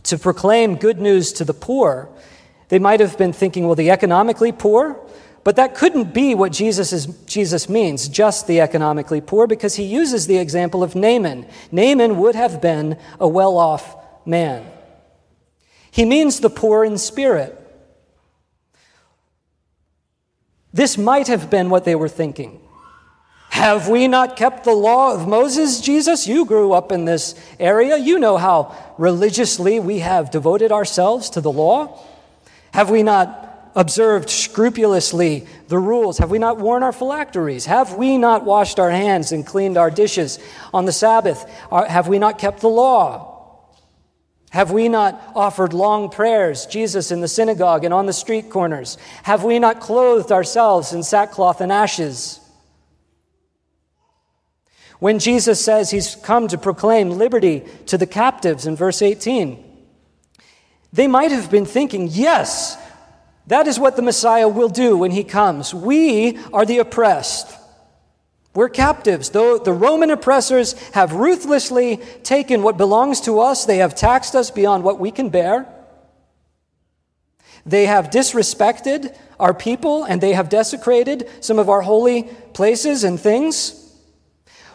to 0.04 0.18
proclaim 0.18 0.76
good 0.76 1.00
news 1.00 1.32
to 1.32 1.46
the 1.46 1.54
poor, 1.54 2.10
they 2.68 2.80
might 2.80 3.00
have 3.00 3.18
been 3.18 3.32
thinking, 3.32 3.66
well, 3.66 3.76
the 3.76 3.92
economically 3.92 4.52
poor? 4.52 5.00
But 5.48 5.56
that 5.56 5.76
couldn't 5.76 6.14
be 6.14 6.36
what 6.36 6.52
Jesus, 6.52 6.92
is, 6.92 7.06
Jesus 7.26 7.70
means, 7.70 8.10
just 8.10 8.48
the 8.48 8.60
economically 8.60 9.22
poor, 9.22 9.48
because 9.48 9.76
he 9.76 9.86
uses 9.86 10.28
the 10.28 10.40
example 10.40 10.84
of 10.84 10.94
Naaman. 10.94 11.46
Naaman 11.72 12.18
would 12.18 12.36
have 12.36 12.62
been 12.62 12.98
a 13.18 13.30
well 13.30 13.58
off 13.58 13.96
man. 14.26 14.70
He 15.90 16.04
means 16.04 16.42
the 16.42 16.50
poor 16.50 16.84
in 16.84 16.98
spirit. 16.98 17.58
This 20.74 20.98
might 20.98 21.30
have 21.30 21.50
been 21.50 21.70
what 21.70 21.86
they 21.86 21.96
were 21.96 22.10
thinking. 22.10 22.60
Have 23.50 23.88
we 23.88 24.10
not 24.10 24.36
kept 24.36 24.66
the 24.66 24.74
law 24.74 25.14
of 25.14 25.30
Moses, 25.30 25.80
Jesus? 25.80 26.28
You 26.28 26.44
grew 26.44 26.74
up 26.74 26.92
in 26.92 27.06
this 27.06 27.36
area. 27.58 27.96
You 27.96 28.20
know 28.20 28.36
how 28.36 28.76
religiously 28.98 29.80
we 29.80 30.00
have 30.00 30.30
devoted 30.30 30.74
ourselves 30.74 31.30
to 31.30 31.40
the 31.40 31.54
law. 31.54 32.04
Have 32.74 32.90
we 32.90 33.02
not 33.02 33.47
observed 33.78 34.30
scrupulously 34.30 35.48
the 35.68 35.78
rules? 35.78 36.18
Have 36.18 36.32
we 36.32 36.40
not 36.40 36.58
worn 36.58 36.82
our 36.82 36.92
phylacteries? 36.92 37.68
Have 37.68 37.94
we 37.94 38.18
not 38.18 38.44
washed 38.44 38.80
our 38.80 38.90
hands 38.90 39.32
and 39.32 39.46
cleaned 39.46 39.78
our 39.78 39.92
dishes 39.92 40.40
on 40.74 40.86
the 40.86 40.92
Sabbath? 40.92 41.48
Have 41.72 42.08
we 42.08 42.18
not 42.20 42.40
kept 42.40 42.60
the 42.60 42.68
law? 42.68 43.36
Have 44.50 44.72
we 44.72 44.90
not 44.90 45.22
offered 45.36 45.74
long 45.74 46.10
prayers, 46.10 46.66
Jesus, 46.66 47.12
in 47.12 47.22
the 47.22 47.28
synagogue 47.28 47.84
and 47.84 47.94
on 47.94 48.08
the 48.08 48.14
street 48.14 48.50
corners? 48.50 48.98
Have 49.24 49.44
we 49.44 49.60
not 49.60 49.80
clothed 49.80 50.32
ourselves 50.32 50.92
in 50.92 51.04
sackcloth 51.04 51.62
and 51.62 51.72
ashes? 51.72 52.40
When 55.00 55.20
Jesus 55.20 55.64
says 55.64 55.92
he's 55.92 56.16
come 56.16 56.48
to 56.48 56.58
proclaim 56.58 57.12
liberty 57.12 57.64
to 57.86 58.00
the 58.00 58.08
captives 58.08 58.66
in 58.66 58.76
verse 58.76 59.04
18, 59.04 59.64
they 60.92 61.08
might 61.08 61.30
have 61.30 61.52
been 61.52 61.66
thinking, 61.66 62.08
yes, 62.10 62.76
that 63.48 63.68
is 63.68 63.80
what 63.80 63.96
the 63.96 64.02
Messiah 64.02 64.48
will 64.48 64.70
do 64.70 64.98
when 64.98 65.12
he 65.12 65.24
comes. 65.24 65.74
We 65.74 66.38
are 66.54 66.66
the 66.66 66.80
oppressed. 66.80 67.58
We're 68.54 68.70
captives. 68.70 69.30
Though 69.30 69.58
the 69.58 69.72
Roman 69.72 70.10
oppressors 70.10 70.74
have 70.90 71.14
ruthlessly 71.14 71.98
taken 72.24 72.64
what 72.64 72.78
belongs 72.78 73.22
to 73.22 73.40
us, 73.40 73.66
they 73.66 73.78
have 73.78 73.96
taxed 73.96 74.36
us 74.36 74.52
beyond 74.52 74.84
what 74.84 75.00
we 75.00 75.12
can 75.12 75.30
bear. 75.30 75.68
They 77.66 77.86
have 77.86 78.10
disrespected 78.10 79.16
our 79.40 79.54
people 79.54 80.04
and 80.06 80.22
they 80.22 80.34
have 80.34 80.50
desecrated 80.50 81.30
some 81.40 81.60
of 81.60 81.70
our 81.70 81.82
holy 81.82 82.24
places 82.54 83.04
and 83.04 83.20
things. 83.20 83.94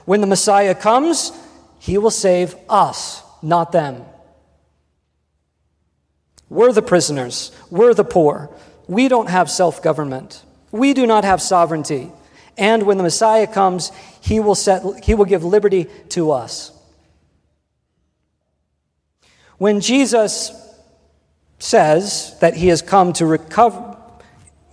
When 0.05 0.21
the 0.21 0.27
Messiah 0.27 0.75
comes, 0.75 1.33
he 1.79 1.99
will 1.99 2.11
save 2.11 2.55
us, 2.69 3.23
not 3.43 3.73
them. 3.73 4.05
We're 6.53 6.73
the 6.73 6.83
prisoners. 6.83 7.51
We're 7.71 7.95
the 7.95 8.05
poor. 8.05 8.51
We 8.87 9.09
don't 9.09 9.31
have 9.31 9.51
self 9.51 9.83
government. 9.83 10.45
We 10.71 10.93
do 10.93 11.07
not 11.07 11.25
have 11.25 11.41
sovereignty. 11.41 12.11
And 12.59 12.83
when 12.83 12.99
the 12.99 13.03
Messiah 13.03 13.47
comes, 13.47 13.91
he 14.21 14.39
will, 14.39 14.55
set, 14.55 15.03
he 15.03 15.15
will 15.15 15.25
give 15.25 15.45
liberty 15.45 15.87
to 16.11 16.33
us. 16.33 16.71
When 19.57 19.81
Jesus 19.81 20.53
says 21.59 22.37
that 22.41 22.55
he 22.55 22.69
has 22.69 22.83
come 22.83 23.15
to 23.15 23.25
recover, 23.25 23.97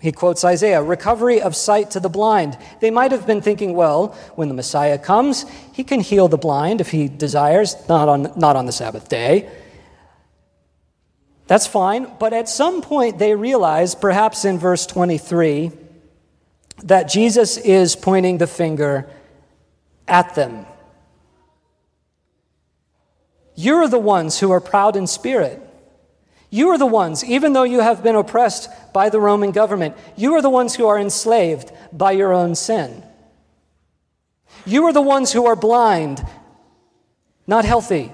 he 0.01 0.11
quotes 0.11 0.43
Isaiah, 0.43 0.83
recovery 0.83 1.41
of 1.41 1.55
sight 1.55 1.91
to 1.91 2.01
the 2.01 2.09
blind. 2.09 2.57
They 2.81 2.91
might 2.91 3.13
have 3.13 3.25
been 3.25 3.41
thinking, 3.41 3.73
well, 3.73 4.07
when 4.35 4.49
the 4.49 4.53
Messiah 4.53 4.97
comes, 4.97 5.45
he 5.71 5.85
can 5.85 6.01
heal 6.01 6.27
the 6.27 6.37
blind 6.37 6.81
if 6.81 6.91
he 6.91 7.07
desires, 7.07 7.77
not 7.87 8.09
on, 8.09 8.33
not 8.35 8.57
on 8.57 8.65
the 8.65 8.73
Sabbath 8.73 9.07
day. 9.07 9.49
That's 11.49 11.65
fine. 11.65 12.05
But 12.19 12.31
at 12.31 12.47
some 12.47 12.83
point, 12.83 13.17
they 13.17 13.33
realize, 13.33 13.95
perhaps 13.95 14.45
in 14.45 14.59
verse 14.59 14.85
23, 14.85 15.71
that 16.83 17.09
Jesus 17.09 17.57
is 17.57 17.95
pointing 17.95 18.37
the 18.37 18.45
finger 18.45 19.09
at 20.07 20.35
them. 20.35 20.67
You're 23.55 23.87
the 23.87 23.97
ones 23.97 24.39
who 24.39 24.51
are 24.51 24.61
proud 24.61 24.95
in 24.95 25.07
spirit. 25.07 25.59
You 26.51 26.69
are 26.69 26.77
the 26.77 26.85
ones, 26.85 27.25
even 27.25 27.53
though 27.53 27.63
you 27.63 27.79
have 27.79 28.03
been 28.03 28.15
oppressed 28.15 28.69
by 28.93 29.09
the 29.09 29.19
Roman 29.19 29.49
government, 29.49 29.97
you 30.15 30.35
are 30.35 30.43
the 30.43 30.51
ones 30.51 30.75
who 30.75 30.85
are 30.85 30.99
enslaved 30.99 31.71
by 31.91 32.11
your 32.11 32.31
own 32.31 32.53
sin. 32.53 33.03
You 34.67 34.85
are 34.85 34.93
the 34.93 35.01
ones 35.01 35.33
who 35.33 35.47
are 35.47 35.55
blind, 35.55 36.23
not 37.47 37.65
healthy. 37.65 38.11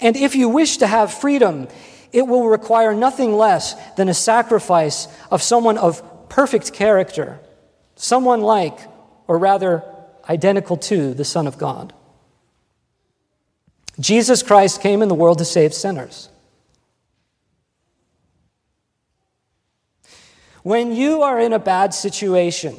And 0.00 0.16
if 0.16 0.34
you 0.34 0.48
wish 0.48 0.78
to 0.78 0.86
have 0.86 1.12
freedom, 1.12 1.68
it 2.12 2.26
will 2.26 2.48
require 2.48 2.94
nothing 2.94 3.34
less 3.34 3.74
than 3.94 4.08
a 4.08 4.14
sacrifice 4.14 5.08
of 5.30 5.42
someone 5.42 5.78
of 5.78 6.28
perfect 6.28 6.72
character, 6.72 7.40
someone 7.96 8.40
like, 8.40 8.78
or 9.26 9.38
rather 9.38 9.82
identical 10.28 10.76
to, 10.76 11.14
the 11.14 11.24
Son 11.24 11.46
of 11.46 11.58
God. 11.58 11.92
Jesus 14.00 14.42
Christ 14.42 14.80
came 14.80 15.02
in 15.02 15.08
the 15.08 15.14
world 15.14 15.38
to 15.38 15.44
save 15.44 15.72
sinners. 15.72 16.28
When 20.62 20.92
you 20.92 21.22
are 21.22 21.38
in 21.38 21.52
a 21.52 21.58
bad 21.58 21.92
situation, 21.92 22.74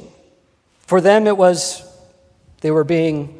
for 0.80 1.00
them 1.00 1.26
it 1.26 1.36
was 1.36 1.82
they 2.60 2.70
were 2.70 2.84
being 2.84 3.35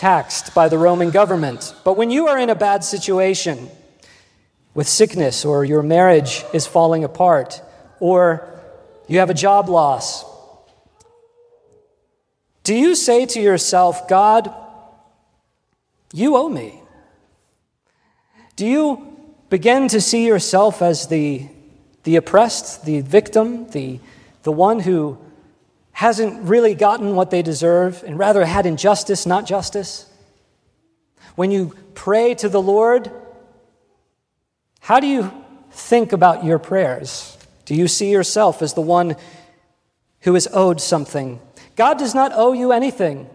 taxed 0.00 0.54
by 0.54 0.66
the 0.66 0.78
Roman 0.78 1.10
government. 1.10 1.74
But 1.84 1.98
when 1.98 2.08
you 2.08 2.28
are 2.28 2.38
in 2.38 2.48
a 2.48 2.54
bad 2.54 2.82
situation 2.82 3.68
with 4.72 4.88
sickness, 4.88 5.44
or 5.44 5.62
your 5.62 5.82
marriage 5.82 6.42
is 6.54 6.66
falling 6.66 7.04
apart, 7.04 7.60
or 8.00 8.48
you 9.08 9.18
have 9.18 9.28
a 9.28 9.34
job 9.34 9.68
loss, 9.68 10.24
do 12.64 12.74
you 12.74 12.94
say 12.94 13.26
to 13.26 13.40
yourself, 13.40 14.08
God, 14.08 14.50
you 16.14 16.34
owe 16.34 16.48
me? 16.48 16.80
Do 18.56 18.66
you 18.66 19.16
begin 19.50 19.88
to 19.88 20.00
see 20.00 20.26
yourself 20.26 20.80
as 20.80 21.08
the, 21.08 21.46
the 22.04 22.16
oppressed, 22.16 22.86
the 22.86 23.02
victim, 23.02 23.68
the, 23.72 24.00
the 24.44 24.52
one 24.52 24.80
who 24.80 25.18
hasn't 26.00 26.48
really 26.48 26.74
gotten 26.74 27.14
what 27.14 27.30
they 27.30 27.42
deserve 27.42 28.02
and 28.06 28.18
rather 28.18 28.42
had 28.46 28.64
injustice, 28.64 29.26
not 29.26 29.44
justice? 29.44 30.10
When 31.34 31.50
you 31.50 31.74
pray 31.92 32.34
to 32.36 32.48
the 32.48 32.62
Lord, 32.62 33.10
how 34.80 34.98
do 34.98 35.06
you 35.06 35.30
think 35.72 36.14
about 36.14 36.42
your 36.42 36.58
prayers? 36.58 37.36
Do 37.66 37.74
you 37.74 37.86
see 37.86 38.10
yourself 38.10 38.62
as 38.62 38.72
the 38.72 38.80
one 38.80 39.14
who 40.20 40.34
is 40.34 40.48
owed 40.54 40.80
something? 40.80 41.38
God 41.76 41.98
does 41.98 42.14
not 42.14 42.32
owe 42.34 42.54
you 42.54 42.72
anything. 42.72 43.28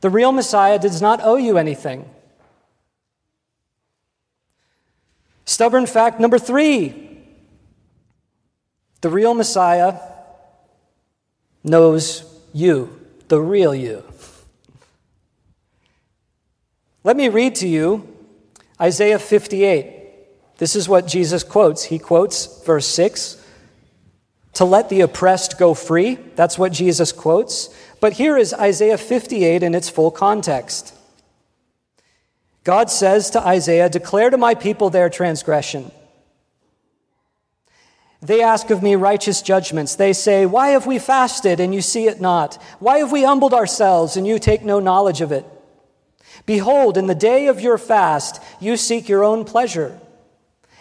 The 0.00 0.08
real 0.08 0.32
Messiah 0.32 0.78
does 0.78 1.02
not 1.02 1.20
owe 1.22 1.36
you 1.36 1.58
anything. 1.58 2.08
Stubborn 5.44 5.84
fact 5.84 6.20
number 6.20 6.38
three 6.38 7.02
the 9.02 9.10
real 9.10 9.34
Messiah 9.34 10.15
knows 11.66 12.24
you, 12.52 12.98
the 13.28 13.40
real 13.40 13.74
you. 13.74 14.04
Let 17.04 17.16
me 17.16 17.28
read 17.28 17.56
to 17.56 17.68
you 17.68 18.08
Isaiah 18.80 19.18
58. 19.18 20.56
This 20.58 20.74
is 20.74 20.88
what 20.88 21.06
Jesus 21.06 21.42
quotes. 21.42 21.84
He 21.84 21.98
quotes 21.98 22.64
verse 22.64 22.86
6 22.86 23.44
to 24.54 24.64
let 24.64 24.88
the 24.88 25.02
oppressed 25.02 25.58
go 25.58 25.74
free. 25.74 26.14
That's 26.34 26.58
what 26.58 26.72
Jesus 26.72 27.12
quotes. 27.12 27.68
But 28.00 28.14
here 28.14 28.38
is 28.38 28.54
Isaiah 28.54 28.96
58 28.96 29.62
in 29.62 29.74
its 29.74 29.90
full 29.90 30.10
context. 30.10 30.94
God 32.64 32.90
says 32.90 33.30
to 33.30 33.40
Isaiah, 33.40 33.90
Declare 33.90 34.30
to 34.30 34.38
my 34.38 34.54
people 34.54 34.90
their 34.90 35.10
transgression. 35.10 35.92
They 38.26 38.42
ask 38.42 38.70
of 38.70 38.82
me 38.82 38.96
righteous 38.96 39.40
judgments. 39.40 39.94
They 39.94 40.12
say, 40.12 40.46
Why 40.46 40.70
have 40.70 40.84
we 40.84 40.98
fasted 40.98 41.60
and 41.60 41.72
you 41.72 41.80
see 41.80 42.08
it 42.08 42.20
not? 42.20 42.60
Why 42.80 42.98
have 42.98 43.12
we 43.12 43.22
humbled 43.22 43.54
ourselves 43.54 44.16
and 44.16 44.26
you 44.26 44.40
take 44.40 44.64
no 44.64 44.80
knowledge 44.80 45.20
of 45.20 45.30
it? 45.30 45.46
Behold, 46.44 46.96
in 46.96 47.06
the 47.06 47.14
day 47.14 47.46
of 47.46 47.60
your 47.60 47.78
fast, 47.78 48.42
you 48.58 48.76
seek 48.76 49.08
your 49.08 49.22
own 49.22 49.44
pleasure 49.44 50.00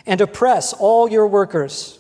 and 0.07 0.21
oppress 0.21 0.73
all 0.73 1.07
your 1.07 1.27
workers. 1.27 1.99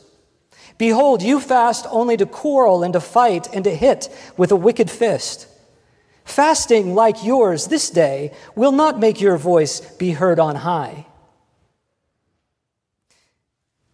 Behold, 0.79 1.21
you 1.21 1.39
fast 1.39 1.85
only 1.91 2.17
to 2.17 2.25
quarrel 2.25 2.81
and 2.81 2.93
to 2.93 2.99
fight 2.99 3.47
and 3.53 3.63
to 3.65 3.75
hit 3.75 4.09
with 4.37 4.51
a 4.51 4.55
wicked 4.55 4.89
fist. 4.89 5.47
Fasting 6.23 6.95
like 6.95 7.23
yours 7.23 7.67
this 7.67 7.91
day 7.91 8.33
will 8.55 8.71
not 8.71 8.99
make 8.99 9.21
your 9.21 9.37
voice 9.37 9.79
be 9.79 10.11
heard 10.11 10.39
on 10.39 10.55
high. 10.55 11.05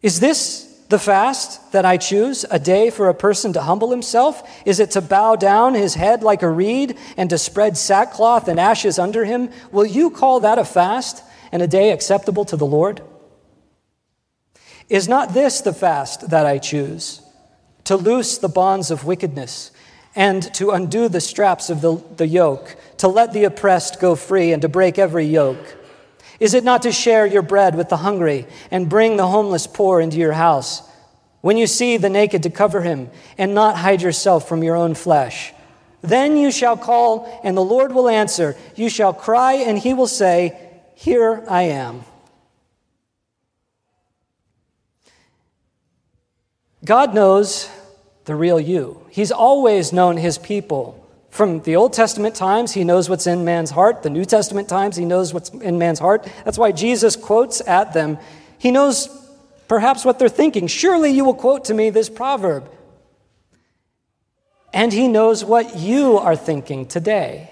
Is 0.02 0.22
this 0.22 0.71
the 0.92 1.00
fast 1.00 1.72
that 1.72 1.86
I 1.86 1.98
choose, 1.98 2.46
a 2.52 2.60
day 2.60 2.90
for 2.90 3.10
a 3.10 3.16
person 3.16 3.54
to 3.54 3.62
humble 3.62 3.90
himself? 3.90 4.48
Is 4.66 4.80
it 4.80 4.92
to 4.92 5.02
bow 5.02 5.36
down 5.36 5.74
his 5.74 5.96
head 5.96 6.22
like 6.22 6.44
a 6.44 6.50
reed 6.50 6.98
and 7.18 7.30
to 7.32 7.38
spread 7.38 7.78
sackcloth 7.78 8.48
and 8.48 8.60
ashes 8.60 9.00
under 9.00 9.26
him? 9.26 9.50
Will 9.72 9.86
you 9.86 10.12
call 10.12 10.42
that 10.42 10.60
a 10.60 10.66
fast 10.66 11.24
and 11.52 11.62
a 11.62 11.68
day 11.68 11.92
acceptable 11.92 12.46
to 12.46 12.58
the 12.58 12.66
Lord? 12.66 13.02
Is 14.90 15.08
not 15.08 15.34
this 15.34 15.62
the 15.62 15.74
fast 15.74 16.30
that 16.30 16.46
I 16.46 16.58
choose? 16.58 17.22
To 17.86 17.96
loose 17.96 18.38
the 18.38 18.50
bonds 18.50 18.92
of 18.92 19.06
wickedness 19.06 19.72
and 20.14 20.54
to 20.56 20.72
undo 20.72 21.08
the 21.08 21.22
straps 21.22 21.70
of 21.70 21.82
the, 21.82 22.04
the 22.18 22.28
yoke, 22.28 22.76
to 22.98 23.08
let 23.08 23.32
the 23.32 23.46
oppressed 23.46 24.00
go 24.00 24.16
free 24.16 24.52
and 24.52 24.62
to 24.62 24.70
break 24.70 25.00
every 25.00 25.26
yoke? 25.26 25.81
Is 26.42 26.56
it 26.56 26.64
not 26.64 26.82
to 26.82 26.92
share 26.92 27.28
your 27.28 27.44
bread 27.44 27.76
with 27.76 27.90
the 27.90 27.98
hungry 27.98 28.48
and 28.72 28.90
bring 28.90 29.16
the 29.16 29.28
homeless 29.28 29.68
poor 29.68 30.02
into 30.02 30.18
your 30.18 30.32
house? 30.32 30.82
When 31.42 31.56
you 31.56 31.68
see 31.68 31.98
the 31.98 32.10
naked, 32.10 32.42
to 32.44 32.50
cover 32.50 32.82
him 32.82 33.12
and 33.38 33.54
not 33.54 33.78
hide 33.78 34.02
yourself 34.02 34.50
from 34.50 34.64
your 34.64 34.76
own 34.76 34.96
flesh. 34.96 35.54
Then 36.02 36.36
you 36.38 36.52
shall 36.52 36.76
call, 36.78 37.40
and 37.44 37.56
the 37.56 37.64
Lord 37.64 37.94
will 37.94 38.10
answer. 38.10 38.56
You 38.76 38.90
shall 38.90 39.14
cry, 39.14 39.54
and 39.54 39.78
he 39.78 39.94
will 39.94 40.08
say, 40.08 40.60
Here 40.96 41.46
I 41.48 41.64
am. 41.64 42.06
God 46.84 47.14
knows 47.14 47.70
the 48.26 48.34
real 48.34 48.60
you. 48.60 49.06
He's 49.12 49.32
always 49.32 49.94
known 49.94 50.18
his 50.18 50.40
people. 50.40 51.01
From 51.32 51.62
the 51.62 51.78
Old 51.78 51.94
Testament 51.94 52.36
times, 52.36 52.74
he 52.74 52.84
knows 52.84 53.10
what's 53.10 53.26
in 53.26 53.46
man's 53.46 53.72
heart. 53.72 54.04
The 54.04 54.10
New 54.10 54.26
Testament 54.26 54.68
times, 54.68 54.98
he 54.98 55.06
knows 55.06 55.34
what's 55.34 55.50
in 55.50 55.80
man's 55.80 55.98
heart. 55.98 56.28
That's 56.44 56.58
why 56.58 56.74
Jesus 56.74 57.16
quotes 57.16 57.66
at 57.66 57.94
them. 57.94 58.18
He 58.60 58.70
knows 58.70 59.08
perhaps 59.70 60.04
what 60.04 60.20
they're 60.20 60.28
thinking. 60.28 60.68
Surely 60.68 61.10
you 61.12 61.24
will 61.24 61.34
quote 61.34 61.66
to 61.66 61.74
me 61.74 61.90
this 61.90 62.10
proverb. 62.10 62.70
And 64.74 64.92
he 64.92 65.08
knows 65.08 65.44
what 65.44 65.78
you 65.78 66.18
are 66.18 66.36
thinking 66.36 66.86
today. 66.86 67.50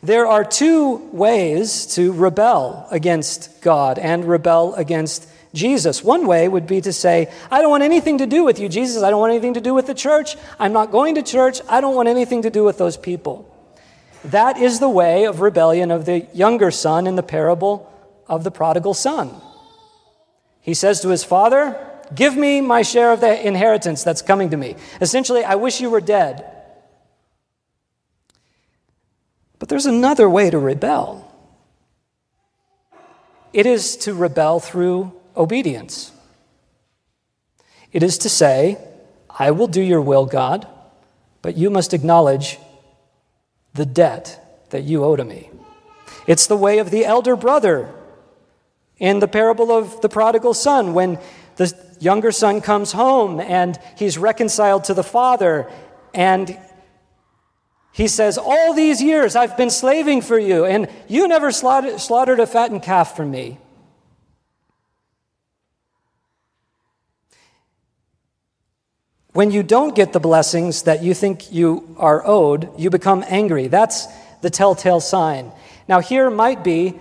There 0.00 0.28
are 0.28 0.44
two 0.44 0.98
ways 1.10 1.86
to 1.96 2.12
rebel 2.12 2.86
against 2.92 3.60
God 3.62 3.98
and 3.98 4.24
rebel 4.24 4.76
against 4.76 5.28
Jesus. 5.56 6.04
One 6.04 6.26
way 6.26 6.46
would 6.46 6.66
be 6.66 6.80
to 6.82 6.92
say, 6.92 7.32
I 7.50 7.60
don't 7.60 7.70
want 7.70 7.82
anything 7.82 8.18
to 8.18 8.26
do 8.26 8.44
with 8.44 8.60
you, 8.60 8.68
Jesus. 8.68 9.02
I 9.02 9.10
don't 9.10 9.18
want 9.18 9.32
anything 9.32 9.54
to 9.54 9.60
do 9.60 9.74
with 9.74 9.86
the 9.86 9.94
church. 9.94 10.36
I'm 10.60 10.72
not 10.72 10.92
going 10.92 11.16
to 11.16 11.22
church. 11.22 11.60
I 11.68 11.80
don't 11.80 11.96
want 11.96 12.08
anything 12.08 12.42
to 12.42 12.50
do 12.50 12.62
with 12.62 12.78
those 12.78 12.96
people. 12.96 13.52
That 14.24 14.58
is 14.58 14.78
the 14.78 14.88
way 14.88 15.24
of 15.24 15.40
rebellion 15.40 15.90
of 15.90 16.04
the 16.04 16.26
younger 16.32 16.70
son 16.70 17.06
in 17.06 17.16
the 17.16 17.22
parable 17.22 17.92
of 18.28 18.44
the 18.44 18.50
prodigal 18.50 18.94
son. 18.94 19.34
He 20.60 20.74
says 20.74 21.00
to 21.00 21.08
his 21.08 21.24
father, 21.24 21.82
Give 22.14 22.36
me 22.36 22.60
my 22.60 22.82
share 22.82 23.12
of 23.12 23.20
the 23.20 23.46
inheritance 23.46 24.04
that's 24.04 24.22
coming 24.22 24.50
to 24.50 24.56
me. 24.56 24.76
Essentially, 25.00 25.42
I 25.42 25.56
wish 25.56 25.80
you 25.80 25.90
were 25.90 26.00
dead. 26.00 26.44
But 29.58 29.68
there's 29.68 29.86
another 29.86 30.30
way 30.30 30.50
to 30.50 30.58
rebel 30.58 31.26
it 33.56 33.64
is 33.64 33.96
to 33.96 34.12
rebel 34.12 34.60
through 34.60 35.15
obedience. 35.36 36.12
It 37.92 38.02
is 38.02 38.18
to 38.18 38.28
say, 38.28 38.78
I 39.30 39.50
will 39.50 39.66
do 39.66 39.80
your 39.80 40.00
will, 40.00 40.26
God, 40.26 40.66
but 41.42 41.56
you 41.56 41.70
must 41.70 41.94
acknowledge 41.94 42.58
the 43.74 43.86
debt 43.86 44.66
that 44.70 44.84
you 44.84 45.04
owe 45.04 45.16
to 45.16 45.24
me. 45.24 45.50
It's 46.26 46.46
the 46.46 46.56
way 46.56 46.78
of 46.78 46.90
the 46.90 47.04
elder 47.04 47.36
brother 47.36 47.92
in 48.98 49.20
the 49.20 49.28
parable 49.28 49.70
of 49.70 50.00
the 50.00 50.08
prodigal 50.08 50.54
son 50.54 50.94
when 50.94 51.18
the 51.56 51.72
younger 52.00 52.32
son 52.32 52.60
comes 52.60 52.92
home 52.92 53.40
and 53.40 53.78
he's 53.96 54.18
reconciled 54.18 54.84
to 54.84 54.94
the 54.94 55.04
father 55.04 55.70
and 56.14 56.58
he 57.92 58.08
says, 58.08 58.36
All 58.36 58.74
these 58.74 59.02
years 59.02 59.36
I've 59.36 59.56
been 59.56 59.70
slaving 59.70 60.20
for 60.20 60.38
you, 60.38 60.66
and 60.66 60.88
you 61.08 61.26
never 61.28 61.50
slaughtered 61.50 62.40
a 62.40 62.46
fattened 62.46 62.82
calf 62.82 63.16
for 63.16 63.24
me. 63.24 63.58
When 69.36 69.50
you 69.50 69.62
don't 69.62 69.94
get 69.94 70.14
the 70.14 70.18
blessings 70.18 70.84
that 70.84 71.02
you 71.02 71.12
think 71.12 71.52
you 71.52 71.94
are 71.98 72.26
owed, 72.26 72.70
you 72.80 72.88
become 72.88 73.22
angry. 73.28 73.66
That's 73.66 74.06
the 74.40 74.48
telltale 74.48 74.98
sign. 74.98 75.52
Now, 75.86 76.00
here 76.00 76.30
might 76.30 76.64
be 76.64 76.98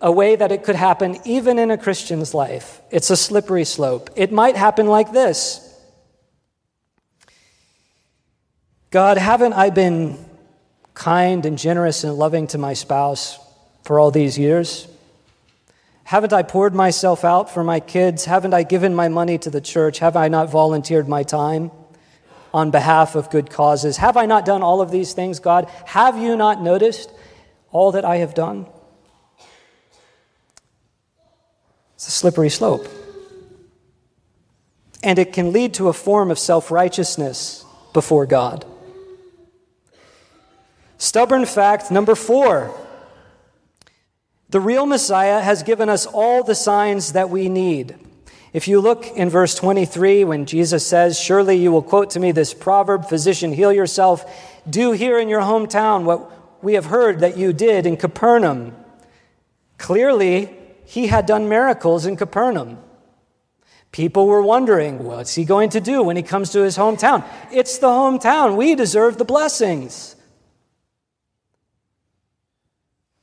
a 0.00 0.10
way 0.10 0.34
that 0.34 0.50
it 0.50 0.64
could 0.64 0.74
happen 0.74 1.20
even 1.24 1.60
in 1.60 1.70
a 1.70 1.78
Christian's 1.78 2.34
life. 2.34 2.80
It's 2.90 3.08
a 3.08 3.16
slippery 3.16 3.64
slope. 3.64 4.10
It 4.16 4.32
might 4.32 4.56
happen 4.56 4.88
like 4.88 5.12
this 5.12 5.62
God, 8.90 9.16
haven't 9.16 9.52
I 9.52 9.70
been 9.70 10.18
kind 10.92 11.46
and 11.46 11.56
generous 11.56 12.02
and 12.02 12.14
loving 12.14 12.48
to 12.48 12.58
my 12.58 12.72
spouse 12.72 13.38
for 13.84 14.00
all 14.00 14.10
these 14.10 14.36
years? 14.36 14.88
Haven't 16.12 16.34
I 16.34 16.42
poured 16.42 16.74
myself 16.74 17.24
out 17.24 17.48
for 17.48 17.64
my 17.64 17.80
kids? 17.80 18.26
Haven't 18.26 18.52
I 18.52 18.64
given 18.64 18.94
my 18.94 19.08
money 19.08 19.38
to 19.38 19.48
the 19.48 19.62
church? 19.62 20.00
Have 20.00 20.14
I 20.14 20.28
not 20.28 20.50
volunteered 20.50 21.08
my 21.08 21.22
time 21.22 21.70
on 22.52 22.70
behalf 22.70 23.14
of 23.14 23.30
good 23.30 23.48
causes? 23.48 23.96
Have 23.96 24.18
I 24.18 24.26
not 24.26 24.44
done 24.44 24.62
all 24.62 24.82
of 24.82 24.90
these 24.90 25.14
things, 25.14 25.38
God? 25.40 25.70
Have 25.86 26.18
you 26.18 26.36
not 26.36 26.60
noticed 26.60 27.10
all 27.70 27.92
that 27.92 28.04
I 28.04 28.18
have 28.18 28.34
done? 28.34 28.66
It's 31.94 32.08
a 32.08 32.10
slippery 32.10 32.50
slope. 32.50 32.86
And 35.02 35.18
it 35.18 35.32
can 35.32 35.50
lead 35.50 35.72
to 35.74 35.88
a 35.88 35.94
form 35.94 36.30
of 36.30 36.38
self 36.38 36.70
righteousness 36.70 37.64
before 37.94 38.26
God. 38.26 38.66
Stubborn 40.98 41.46
fact 41.46 41.90
number 41.90 42.14
four 42.14 42.81
the 44.52 44.60
real 44.60 44.84
Messiah 44.84 45.40
has 45.40 45.62
given 45.62 45.88
us 45.88 46.04
all 46.04 46.44
the 46.44 46.54
signs 46.54 47.14
that 47.14 47.30
we 47.30 47.48
need. 47.48 47.96
If 48.52 48.68
you 48.68 48.82
look 48.82 49.06
in 49.16 49.30
verse 49.30 49.54
23, 49.54 50.24
when 50.24 50.44
Jesus 50.44 50.86
says, 50.86 51.18
Surely 51.18 51.56
you 51.56 51.72
will 51.72 51.82
quote 51.82 52.10
to 52.10 52.20
me 52.20 52.32
this 52.32 52.52
proverb, 52.52 53.08
Physician, 53.08 53.54
heal 53.54 53.72
yourself. 53.72 54.30
Do 54.68 54.92
here 54.92 55.18
in 55.18 55.30
your 55.30 55.40
hometown 55.40 56.04
what 56.04 56.62
we 56.62 56.74
have 56.74 56.84
heard 56.84 57.20
that 57.20 57.38
you 57.38 57.54
did 57.54 57.86
in 57.86 57.96
Capernaum. 57.96 58.76
Clearly, 59.78 60.54
he 60.84 61.06
had 61.06 61.24
done 61.24 61.48
miracles 61.48 62.04
in 62.04 62.16
Capernaum. 62.16 62.76
People 63.90 64.26
were 64.26 64.42
wondering, 64.42 65.02
what's 65.02 65.34
he 65.34 65.46
going 65.46 65.70
to 65.70 65.80
do 65.80 66.02
when 66.02 66.16
he 66.16 66.22
comes 66.22 66.50
to 66.50 66.60
his 66.60 66.76
hometown? 66.76 67.24
It's 67.50 67.78
the 67.78 67.88
hometown. 67.88 68.56
We 68.56 68.74
deserve 68.74 69.16
the 69.16 69.24
blessings. 69.24 70.14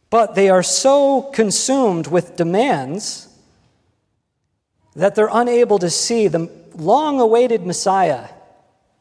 But 0.09 0.35
they 0.35 0.49
are 0.49 0.63
so 0.63 1.21
consumed 1.21 2.07
with 2.07 2.35
demands 2.35 3.27
that 4.95 5.15
they're 5.15 5.29
unable 5.31 5.79
to 5.79 5.89
see 5.89 6.27
the 6.27 6.49
long 6.75 7.19
awaited 7.19 7.65
Messiah 7.65 8.29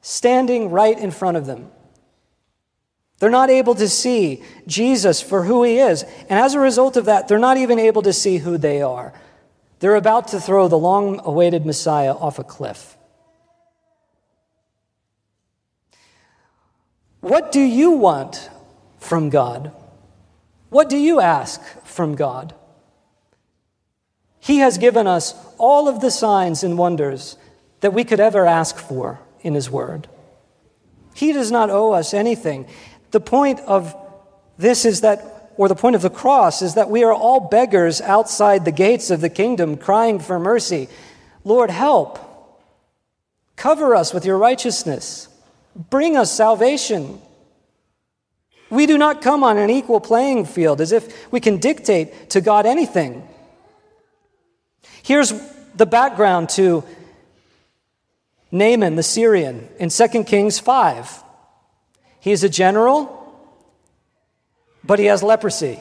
standing 0.01 0.71
right 0.71 0.99
in 0.99 1.11
front 1.11 1.37
of 1.37 1.47
them. 1.47 1.71
They're 3.19 3.31
not 3.31 3.51
able 3.51 3.75
to 3.77 3.89
see 3.89 4.43
Jesus 4.67 5.21
for 5.21 5.43
who 5.43 5.65
he 5.65 5.79
is. 5.79 6.05
And 6.29 6.39
as 6.39 6.55
a 6.55 6.61
result 6.61 6.97
of 6.97 7.07
that, 7.07 7.27
they're 7.27 7.39
not 7.39 7.57
even 7.57 7.79
able 7.79 8.03
to 8.03 8.13
see 8.13 8.39
who 8.39 8.59
they 8.59 8.81
are. 8.81 9.13
They're 9.81 9.97
about 9.97 10.29
to 10.29 10.41
throw 10.41 10.69
the 10.69 10.79
long 10.79 11.21
awaited 11.25 11.67
Messiah 11.67 12.13
off 12.13 12.39
a 12.39 12.45
cliff. 12.45 12.97
What 17.21 17.51
do 17.51 17.61
you 17.61 17.93
want 17.93 18.51
from 18.99 19.31
God? 19.31 19.73
What 20.71 20.89
do 20.89 20.97
you 20.97 21.21
ask 21.21 21.61
from 21.85 22.15
God? 22.15 22.55
He 24.41 24.59
has 24.59 24.79
given 24.79 25.07
us 25.07 25.35
all 25.59 25.89
of 25.89 26.01
the 26.01 26.11
signs 26.11 26.63
and 26.63 26.79
wonders 26.79 27.37
that 27.81 27.93
we 27.93 28.05
could 28.05 28.21
ever 28.21 28.47
ask 28.47 28.77
for 28.77 29.21
in 29.41 29.55
His 29.55 29.71
Word. 29.71 30.09
He 31.15 31.33
does 31.33 31.51
not 31.51 31.71
owe 31.71 31.93
us 31.93 32.15
anything. 32.15 32.67
The 33.11 33.21
point 33.21 33.61
of 33.61 33.95
this 34.57 34.85
is 34.85 35.01
that, 35.01 35.53
or 35.57 35.69
the 35.69 35.75
point 35.75 35.97
of 35.97 36.03
the 36.03 36.11
cross, 36.11 36.63
is 36.63 36.75
that 36.75 36.91
we 36.91 37.05
are 37.05 37.13
all 37.13 37.41
beggars 37.41 38.01
outside 38.01 38.65
the 38.65 38.73
gates 38.73 39.11
of 39.11 39.21
the 39.21 39.29
kingdom 39.29 39.77
crying 39.77 40.19
for 40.19 40.39
mercy. 40.39 40.89
Lord, 41.45 41.71
help. 41.71 42.19
Cover 43.57 43.95
us 43.95 44.15
with 44.15 44.25
your 44.25 44.39
righteousness. 44.39 45.29
Bring 45.91 46.17
us 46.17 46.31
salvation. 46.31 47.21
We 48.71 48.87
do 48.87 48.99
not 48.99 49.23
come 49.23 49.43
on 49.43 49.57
an 49.57 49.71
equal 49.71 50.01
playing 50.01 50.45
field 50.47 50.81
as 50.81 50.93
if 50.93 51.33
we 51.33 51.41
can 51.41 51.59
dictate 51.59 52.31
to 52.31 52.41
God 52.41 52.67
anything. 52.67 53.27
Here's 55.03 55.33
the 55.75 55.87
background 55.87 56.51
to 56.51 56.85
Naaman 58.51 58.97
the 58.97 59.03
Syrian 59.03 59.69
in 59.79 59.89
2 59.89 60.25
Kings 60.25 60.59
5. 60.59 61.25
He's 62.21 62.45
a 62.45 62.49
general, 62.49 63.15
but 64.85 64.99
he 64.99 65.07
has 65.07 65.23
leprosy. 65.23 65.81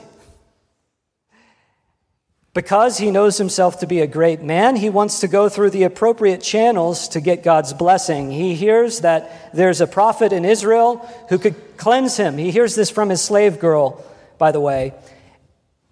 Because 2.58 2.98
he 2.98 3.12
knows 3.12 3.38
himself 3.38 3.82
to 3.82 3.86
be 3.86 4.00
a 4.00 4.08
great 4.08 4.42
man, 4.42 4.78
he 4.78 4.90
wants 4.90 5.20
to 5.20 5.28
go 5.28 5.48
through 5.48 5.70
the 5.70 5.84
appropriate 5.84 6.42
channels 6.42 7.08
to 7.10 7.22
get 7.22 7.44
God's 7.44 7.72
blessing. 7.72 8.32
He 8.32 8.56
hears 8.56 9.02
that 9.02 9.54
there's 9.54 9.80
a 9.80 9.86
prophet 9.86 10.34
in 10.34 10.44
Israel 10.44 11.08
who 11.30 11.38
could 11.38 11.54
cleanse 11.78 12.18
him. 12.18 12.40
He 12.40 12.50
hears 12.50 12.74
this 12.74 12.90
from 12.90 13.10
his 13.10 13.22
slave 13.22 13.60
girl, 13.60 14.04
by 14.40 14.52
the 14.52 14.60
way. 14.60 14.96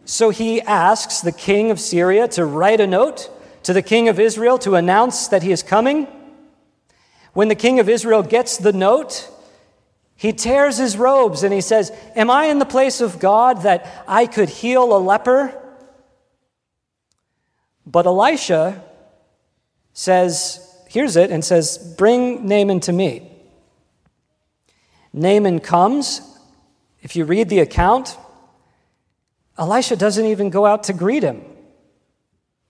So 0.05 0.31
he 0.31 0.59
asks 0.59 1.21
the 1.21 1.31
king 1.31 1.69
of 1.69 1.79
Syria 1.79 2.27
to 2.29 2.43
write 2.43 2.81
a 2.81 2.87
note 2.87 3.29
to 3.61 3.71
the 3.71 3.83
king 3.83 4.09
of 4.09 4.19
Israel 4.19 4.57
to 4.57 4.73
announce 4.73 5.27
that 5.27 5.43
he 5.43 5.51
is 5.51 5.61
coming. 5.61 6.07
When 7.33 7.47
the 7.47 7.53
king 7.53 7.79
of 7.79 7.87
Israel 7.87 8.23
gets 8.23 8.57
the 8.57 8.73
note, 8.73 9.29
he 10.15 10.33
tears 10.33 10.77
his 10.77 10.97
robes 10.97 11.43
and 11.43 11.53
he 11.53 11.61
says, 11.61 11.91
Am 12.15 12.31
I 12.31 12.45
in 12.45 12.57
the 12.57 12.65
place 12.65 13.01
of 13.01 13.19
God 13.19 13.61
that 13.61 14.03
I 14.07 14.25
could 14.25 14.49
heal 14.49 14.97
a 14.97 14.97
leper? 14.97 15.61
But 17.85 18.05
Elisha 18.05 18.83
says, 19.93 20.61
hears 20.89 21.15
it 21.15 21.31
and 21.31 21.43
says, 21.43 21.77
Bring 21.97 22.47
Naaman 22.47 22.79
to 22.81 22.93
me. 22.93 23.31
Naaman 25.13 25.59
comes. 25.59 26.21
If 27.01 27.15
you 27.15 27.25
read 27.25 27.49
the 27.49 27.59
account, 27.59 28.17
Elisha 29.57 29.95
doesn't 29.95 30.25
even 30.25 30.49
go 30.49 30.65
out 30.65 30.83
to 30.85 30.93
greet 30.93 31.23
him. 31.23 31.41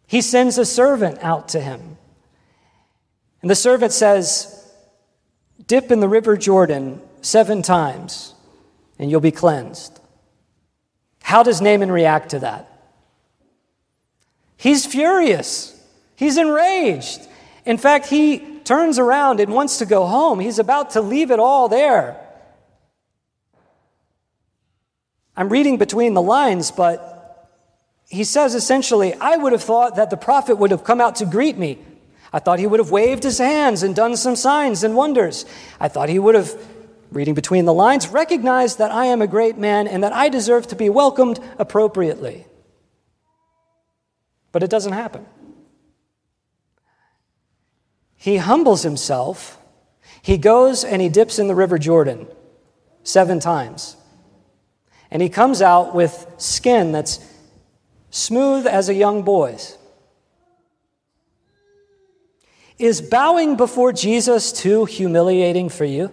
He 0.08 0.22
sends 0.22 0.58
a 0.58 0.66
servant 0.66 1.20
out 1.22 1.50
to 1.50 1.60
him. 1.60 1.98
And 3.42 3.50
the 3.50 3.56
servant 3.56 3.92
says, 3.92 4.52
Dip 5.68 5.92
in 5.92 6.00
the 6.00 6.10
river 6.10 6.38
Jordan 6.38 7.02
seven 7.22 7.62
times, 7.62 8.34
and 9.00 9.10
you'll 9.10 9.22
be 9.22 9.32
cleansed. 9.32 10.00
How 11.24 11.42
does 11.42 11.62
Naaman 11.62 11.92
react 11.92 12.30
to 12.30 12.40
that? 12.40 12.75
He's 14.58 14.86
furious. 14.86 15.72
He's 16.16 16.38
enraged. 16.38 17.22
In 17.66 17.78
fact, 17.78 18.08
he 18.08 18.40
turns 18.64 19.00
around 19.00 19.40
and 19.40 19.54
wants 19.54 19.80
to 19.80 19.86
go 19.86 20.06
home. 20.06 20.40
He's 20.40 20.60
about 20.60 20.92
to 20.92 21.02
leave 21.02 21.32
it 21.32 21.40
all 21.40 21.68
there. 21.68 22.20
I'm 25.38 25.50
reading 25.50 25.78
between 25.78 26.14
the 26.14 26.22
lines, 26.22 26.72
but 26.72 27.12
he 28.08 28.24
says 28.24 28.56
essentially, 28.56 29.14
I 29.16 29.36
would 29.36 29.52
have 29.52 29.64
thought 29.64 29.98
that 29.98 30.10
the 30.10 30.18
prophet 30.18 30.56
would 30.56 30.72
have 30.72 30.84
come 30.84 31.02
out 31.02 31.18
to 31.18 31.26
greet 31.26 31.58
me. 31.58 31.80
I 32.32 32.40
thought 32.40 32.60
he 32.60 32.68
would 32.68 32.80
have 32.80 32.92
waved 32.92 33.24
his 33.24 33.38
hands 33.38 33.84
and 33.84 33.96
done 33.96 34.16
some 34.16 34.36
signs 34.36 34.84
and 34.84 34.96
wonders. 34.96 35.46
I 35.80 35.88
thought 35.88 36.10
he 36.10 36.20
would 36.20 36.36
have, 36.36 36.54
reading 37.12 37.34
between 37.34 37.66
the 37.66 37.74
lines, 37.74 38.08
recognized 38.08 38.78
that 38.78 38.92
I 38.92 39.06
am 39.06 39.22
a 39.22 39.28
great 39.28 39.58
man 39.58 39.88
and 39.88 40.04
that 40.04 40.14
I 40.14 40.30
deserve 40.30 40.68
to 40.68 40.76
be 40.76 40.90
welcomed 40.90 41.40
appropriately. 41.58 42.46
But 44.56 44.64
it 44.64 44.70
doesn't 44.70 44.94
happen. 44.94 45.26
He 48.16 48.38
humbles 48.38 48.84
himself. 48.84 49.60
He 50.22 50.38
goes 50.38 50.86
and 50.86 51.02
he 51.02 51.10
dips 51.10 51.40
in 51.40 51.50
the 51.50 51.56
River 51.56 51.78
Jordan 51.78 52.26
seven 53.04 53.42
times. 53.42 53.98
And 55.12 55.22
he 55.22 55.28
comes 55.28 55.62
out 55.62 55.94
with 55.94 56.26
skin 56.38 56.94
that's 56.94 57.20
smooth 58.12 58.66
as 58.66 58.88
a 58.88 58.94
young 58.94 59.24
boy's. 59.24 59.78
Is 62.80 63.02
bowing 63.02 63.58
before 63.58 63.92
Jesus 63.92 64.54
too 64.54 64.86
humiliating 64.86 65.68
for 65.68 65.84
you? 65.84 66.12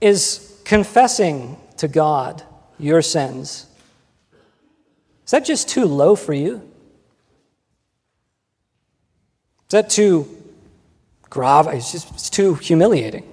Is 0.00 0.60
confessing 0.64 1.56
to 1.76 1.86
God 1.86 2.42
your 2.80 3.00
sins 3.00 3.66
is 5.26 5.32
that 5.32 5.44
just 5.44 5.68
too 5.68 5.84
low 5.86 6.14
for 6.14 6.32
you? 6.32 6.62
Is 9.66 9.70
that 9.70 9.90
too 9.90 10.28
grave? 11.28 11.66
It's 11.66 11.90
just 11.90 12.10
it's 12.12 12.30
too 12.30 12.54
humiliating. 12.54 13.24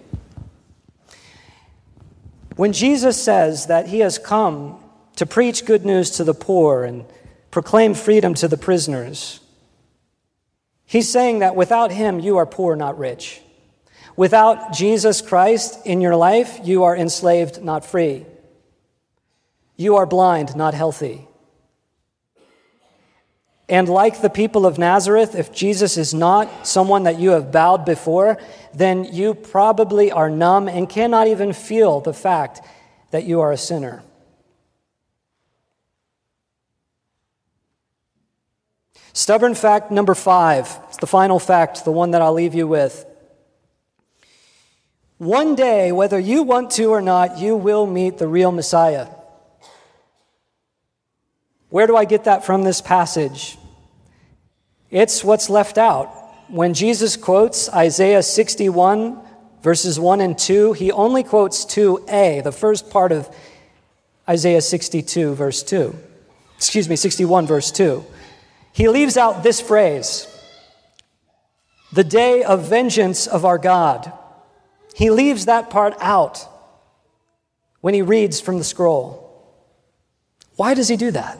When 2.55 2.73
Jesus 2.73 3.21
says 3.21 3.67
that 3.67 3.87
he 3.87 3.99
has 3.99 4.17
come 4.17 4.83
to 5.17 5.27
preach 5.27 5.65
good 5.65 5.85
news 5.85 6.09
to 6.11 6.23
the 6.23 6.33
poor 6.33 6.83
and 6.83 7.05
proclaim 7.51 7.93
freedom 7.93 8.33
to 8.35 8.47
the 8.47 8.57
prisoners, 8.57 9.39
he's 10.85 11.09
saying 11.09 11.39
that 11.39 11.55
without 11.55 11.91
him, 11.91 12.19
you 12.19 12.37
are 12.37 12.47
poor, 12.47 12.75
not 12.75 12.97
rich. 12.97 13.39
Without 14.15 14.73
Jesus 14.73 15.21
Christ 15.21 15.85
in 15.85 16.01
your 16.01 16.15
life, 16.15 16.59
you 16.63 16.83
are 16.83 16.95
enslaved, 16.95 17.63
not 17.63 17.85
free. 17.85 18.25
You 19.75 19.97
are 19.97 20.05
blind, 20.07 20.55
not 20.55 20.73
healthy. 20.73 21.27
And 23.69 23.87
like 23.87 24.21
the 24.21 24.29
people 24.29 24.65
of 24.65 24.77
Nazareth, 24.77 25.35
if 25.35 25.53
Jesus 25.53 25.97
is 25.97 26.13
not 26.13 26.67
someone 26.67 27.03
that 27.03 27.17
you 27.17 27.31
have 27.31 27.51
bowed 27.51 27.85
before, 27.85 28.37
then 28.73 29.05
you 29.05 29.33
probably 29.33 30.11
are 30.11 30.29
numb 30.29 30.67
and 30.67 30.89
cannot 30.89 31.27
even 31.27 31.53
feel 31.53 32.01
the 32.01 32.13
fact 32.13 32.61
that 33.11 33.23
you 33.23 33.39
are 33.39 33.51
a 33.51 33.57
sinner. 33.57 34.03
Stubborn 39.13 39.53
fact 39.53 39.91
number 39.91 40.15
five, 40.15 40.79
it's 40.87 40.97
the 40.97 41.07
final 41.07 41.39
fact, 41.39 41.85
the 41.85 41.91
one 41.91 42.11
that 42.11 42.21
I'll 42.21 42.33
leave 42.33 42.55
you 42.55 42.67
with. 42.67 43.05
One 45.19 45.55
day, 45.55 45.91
whether 45.91 46.19
you 46.19 46.43
want 46.43 46.71
to 46.71 46.87
or 46.87 47.01
not, 47.01 47.37
you 47.37 47.55
will 47.55 47.85
meet 47.85 48.17
the 48.17 48.27
real 48.27 48.51
Messiah. 48.51 49.07
Where 51.73 51.87
do 51.87 51.95
I 51.95 52.05
get 52.05 52.25
that 52.25 52.45
from 52.45 52.61
this 52.61 52.81
passage? 52.81 53.57
It's 54.91 55.23
what's 55.23 55.49
left 55.49 55.79
out. 55.79 56.07
When 56.47 56.75
Jesus 56.75 57.17
quotes 57.17 57.67
Isaiah 57.67 58.21
61, 58.21 59.19
verses 59.63 59.99
1 59.99 60.21
and 60.21 60.37
2, 60.37 60.73
he 60.73 60.91
only 60.91 61.23
quotes 61.23 61.65
2a, 61.65 62.43
the 62.43 62.51
first 62.51 62.91
part 62.91 63.11
of 63.11 63.27
Isaiah 64.29 64.61
62, 64.61 65.33
verse 65.33 65.63
2. 65.63 65.95
Excuse 66.57 66.87
me, 66.87 66.95
61, 66.95 67.47
verse 67.47 67.71
2. 67.71 68.05
He 68.71 68.87
leaves 68.87 69.17
out 69.17 69.41
this 69.41 69.59
phrase 69.59 70.27
the 71.91 72.03
day 72.03 72.43
of 72.43 72.69
vengeance 72.69 73.25
of 73.25 73.45
our 73.45 73.57
God. 73.57 74.13
He 74.93 75.09
leaves 75.09 75.45
that 75.45 75.71
part 75.71 75.95
out 75.99 76.47
when 77.81 77.95
he 77.95 78.03
reads 78.03 78.39
from 78.39 78.59
the 78.59 78.63
scroll. 78.63 79.57
Why 80.55 80.75
does 80.75 80.87
he 80.87 80.97
do 80.97 81.09
that? 81.09 81.39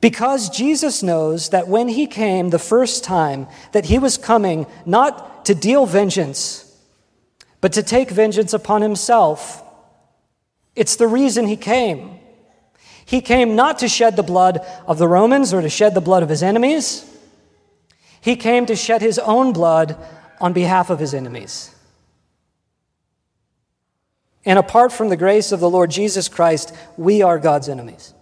Because 0.00 0.50
Jesus 0.50 1.02
knows 1.02 1.50
that 1.50 1.68
when 1.68 1.88
he 1.88 2.06
came 2.06 2.50
the 2.50 2.58
first 2.58 3.02
time, 3.02 3.46
that 3.72 3.86
he 3.86 3.98
was 3.98 4.18
coming 4.18 4.66
not 4.84 5.46
to 5.46 5.54
deal 5.54 5.86
vengeance, 5.86 6.62
but 7.60 7.72
to 7.72 7.82
take 7.82 8.10
vengeance 8.10 8.52
upon 8.52 8.82
himself. 8.82 9.62
It's 10.74 10.96
the 10.96 11.08
reason 11.08 11.46
he 11.46 11.56
came. 11.56 12.18
He 13.04 13.20
came 13.20 13.56
not 13.56 13.78
to 13.78 13.88
shed 13.88 14.16
the 14.16 14.22
blood 14.22 14.58
of 14.86 14.98
the 14.98 15.08
Romans 15.08 15.54
or 15.54 15.62
to 15.62 15.70
shed 15.70 15.94
the 15.94 16.00
blood 16.00 16.22
of 16.22 16.28
his 16.28 16.42
enemies. 16.42 17.04
He 18.20 18.36
came 18.36 18.66
to 18.66 18.76
shed 18.76 19.00
his 19.00 19.18
own 19.20 19.52
blood 19.52 19.96
on 20.40 20.52
behalf 20.52 20.90
of 20.90 20.98
his 20.98 21.14
enemies. 21.14 21.74
And 24.44 24.58
apart 24.58 24.92
from 24.92 25.08
the 25.08 25.16
grace 25.16 25.52
of 25.52 25.60
the 25.60 25.70
Lord 25.70 25.90
Jesus 25.90 26.28
Christ, 26.28 26.74
we 26.96 27.22
are 27.22 27.38
God's 27.38 27.68
enemies. 27.68 28.12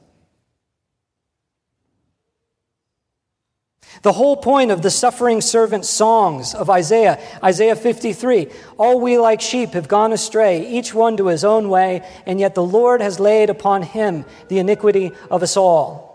The 4.03 4.13
whole 4.13 4.37
point 4.37 4.71
of 4.71 4.83
the 4.83 4.91
suffering 4.91 5.41
servant 5.41 5.85
songs 5.85 6.55
of 6.55 6.69
Isaiah, 6.69 7.19
Isaiah 7.43 7.77
53, 7.77 8.49
all 8.79 9.01
we 9.01 9.19
like 9.19 9.41
sheep 9.41 9.71
have 9.71 9.89
gone 9.89 10.13
astray, 10.13 10.67
each 10.69 10.93
one 10.93 11.17
to 11.17 11.29
his 11.29 11.45
own 11.45 11.69
way, 11.69 12.07
and 12.27 12.39
yet 12.39 12.55
the 12.55 12.63
Lord 12.63 13.01
has 13.01 13.21
laid 13.21 13.51
upon 13.51 13.83
him 13.83 14.25
the 14.49 14.59
iniquity 14.59 15.13
of 15.31 15.43
us 15.43 15.57
all. 15.57 16.15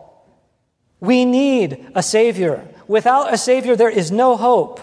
We 0.99 1.25
need 1.25 1.91
a 1.95 2.03
Savior. 2.03 2.67
Without 2.87 3.33
a 3.33 3.37
Savior, 3.37 3.75
there 3.75 3.89
is 3.89 4.11
no 4.11 4.35
hope. 4.35 4.81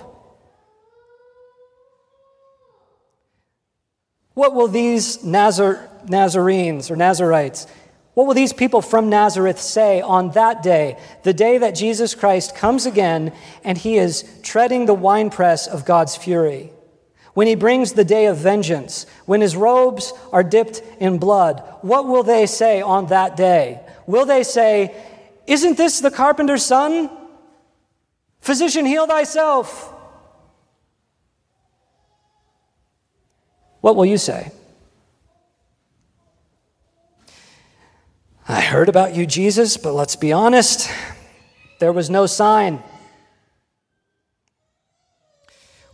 What 4.34 4.54
will 4.54 4.68
these 4.68 5.24
Nazar- 5.24 5.88
Nazarenes 6.08 6.90
or 6.90 6.96
Nazarites 6.96 7.66
what 8.16 8.26
will 8.26 8.32
these 8.32 8.54
people 8.54 8.80
from 8.80 9.10
Nazareth 9.10 9.60
say 9.60 10.00
on 10.00 10.30
that 10.30 10.62
day, 10.62 10.96
the 11.22 11.34
day 11.34 11.58
that 11.58 11.72
Jesus 11.72 12.14
Christ 12.14 12.56
comes 12.56 12.86
again 12.86 13.30
and 13.62 13.76
he 13.76 13.98
is 13.98 14.24
treading 14.42 14.86
the 14.86 14.94
winepress 14.94 15.66
of 15.66 15.84
God's 15.84 16.16
fury? 16.16 16.72
When 17.34 17.46
he 17.46 17.54
brings 17.54 17.92
the 17.92 18.06
day 18.06 18.24
of 18.24 18.38
vengeance, 18.38 19.04
when 19.26 19.42
his 19.42 19.54
robes 19.54 20.14
are 20.32 20.42
dipped 20.42 20.80
in 20.98 21.18
blood, 21.18 21.62
what 21.82 22.06
will 22.06 22.22
they 22.22 22.46
say 22.46 22.80
on 22.80 23.08
that 23.08 23.36
day? 23.36 23.82
Will 24.06 24.24
they 24.24 24.44
say, 24.44 24.96
Isn't 25.46 25.76
this 25.76 26.00
the 26.00 26.10
carpenter's 26.10 26.64
son? 26.64 27.10
Physician, 28.40 28.86
heal 28.86 29.06
thyself. 29.06 29.92
What 33.82 33.94
will 33.94 34.06
you 34.06 34.16
say? 34.16 34.52
I 38.48 38.60
heard 38.60 38.88
about 38.88 39.16
you, 39.16 39.26
Jesus, 39.26 39.76
but 39.76 39.92
let's 39.92 40.14
be 40.14 40.32
honest, 40.32 40.88
there 41.80 41.92
was 41.92 42.08
no 42.08 42.26
sign. 42.26 42.80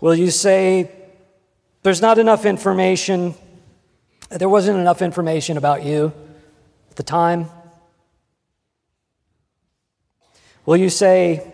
Will 0.03 0.15
you 0.15 0.31
say, 0.31 0.91
there's 1.83 2.03
not 2.03 2.19
enough 2.19 2.45
information? 2.45 3.35
There 4.29 4.51
wasn't 4.51 4.79
enough 4.79 5.01
information 5.01 5.57
about 5.57 5.83
you 5.83 6.12
at 6.91 6.97
the 6.97 7.03
time? 7.03 7.49
Will 10.67 10.77
you 10.77 10.91
say, 10.91 11.51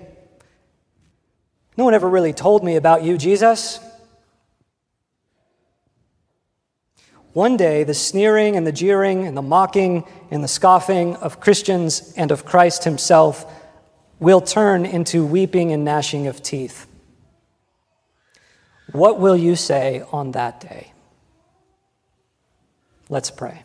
No 1.77 1.85
one 1.85 1.95
ever 1.95 2.09
really 2.09 2.33
told 2.33 2.65
me 2.65 2.75
about 2.75 3.05
you, 3.05 3.17
Jesus? 3.17 3.79
One 7.39 7.57
day, 7.57 7.85
the 7.85 7.95
sneering 7.95 8.57
and 8.57 8.67
the 8.67 8.73
jeering 8.73 9.25
and 9.25 9.37
the 9.37 9.43
mocking 9.43 10.03
and 10.29 10.43
the 10.43 10.49
scoffing 10.49 11.15
of 11.15 11.39
Christians 11.39 12.13
and 12.17 12.33
of 12.33 12.45
Christ 12.45 12.83
Himself 12.83 13.47
will 14.19 14.41
turn 14.41 14.85
into 14.85 15.25
weeping 15.25 15.71
and 15.71 15.85
gnashing 15.85 16.27
of 16.27 16.43
teeth. 16.43 16.89
What 18.91 19.21
will 19.21 19.37
you 19.37 19.55
say 19.55 20.03
on 20.11 20.33
that 20.33 20.59
day? 20.59 20.93
Let's 23.09 23.31
pray. 23.31 23.63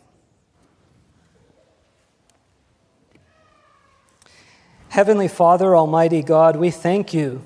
Heavenly 4.90 5.26
Father, 5.26 5.74
Almighty 5.74 6.22
God, 6.22 6.54
we 6.54 6.70
thank 6.70 7.12
you 7.12 7.42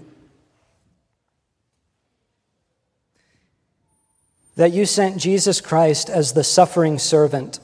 that 4.59 4.73
you 4.73 4.85
sent 4.85 5.17
Jesus 5.17 5.61
Christ 5.61 6.11
as 6.11 6.33
the 6.33 6.43
suffering 6.43 6.99
servant 6.99 7.61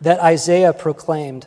that 0.00 0.18
Isaiah 0.18 0.72
proclaimed. 0.72 1.46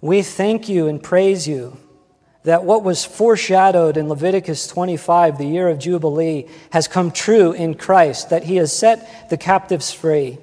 We 0.00 0.22
thank 0.22 0.68
you 0.68 0.86
and 0.86 1.02
praise 1.02 1.48
you 1.48 1.76
that 2.44 2.62
what 2.62 2.84
was 2.84 3.04
foreshadowed 3.04 3.96
in 3.96 4.08
Leviticus 4.08 4.68
25, 4.68 5.36
the 5.36 5.46
year 5.46 5.68
of 5.68 5.80
Jubilee, 5.80 6.46
has 6.70 6.86
come 6.86 7.10
true 7.10 7.50
in 7.50 7.74
Christ, 7.74 8.30
that 8.30 8.44
he 8.44 8.54
has 8.54 8.72
set 8.72 9.28
the 9.28 9.36
captives 9.36 9.92
free. 9.92 10.38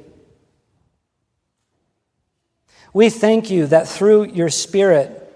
We 2.91 3.09
thank 3.09 3.49
you 3.49 3.67
that 3.67 3.87
through 3.87 4.25
your 4.25 4.49
Spirit, 4.49 5.28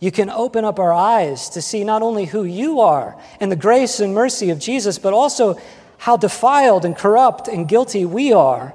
you 0.00 0.10
can 0.10 0.30
open 0.30 0.64
up 0.64 0.78
our 0.78 0.92
eyes 0.92 1.50
to 1.50 1.60
see 1.60 1.84
not 1.84 2.00
only 2.00 2.24
who 2.24 2.42
you 2.42 2.80
are 2.80 3.20
and 3.38 3.52
the 3.52 3.56
grace 3.56 4.00
and 4.00 4.14
mercy 4.14 4.48
of 4.48 4.58
Jesus, 4.58 4.98
but 4.98 5.12
also 5.12 5.60
how 5.98 6.16
defiled 6.16 6.86
and 6.86 6.96
corrupt 6.96 7.46
and 7.46 7.68
guilty 7.68 8.06
we 8.06 8.32
are. 8.32 8.74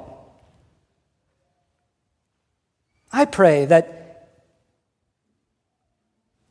I 3.12 3.26
pray 3.26 3.66
that 3.66 4.30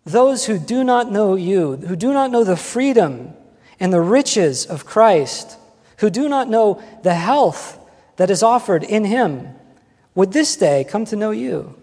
those 0.05 0.47
who 0.47 0.59
do 0.59 0.83
not 0.83 1.11
know 1.11 1.37
you, 1.37 1.77
who 1.77 1.95
do 1.95 2.13
not 2.13 2.33
know 2.33 2.43
the 2.43 2.57
freedom 2.57 3.33
and 3.79 3.93
the 3.93 4.01
riches 4.01 4.67
of 4.67 4.85
Christ, 4.85 5.57
who 5.99 6.11
do 6.11 6.29
not 6.29 6.49
know 6.49 6.83
the 7.05 7.15
health 7.15 7.79
that 8.17 8.31
is 8.31 8.43
offered 8.43 8.83
in 8.83 9.05
Him, 9.05 9.49
would 10.17 10.33
this 10.33 10.57
day 10.57 10.85
come 10.85 11.05
to 11.07 11.17
know 11.17 11.31
you 11.31 11.77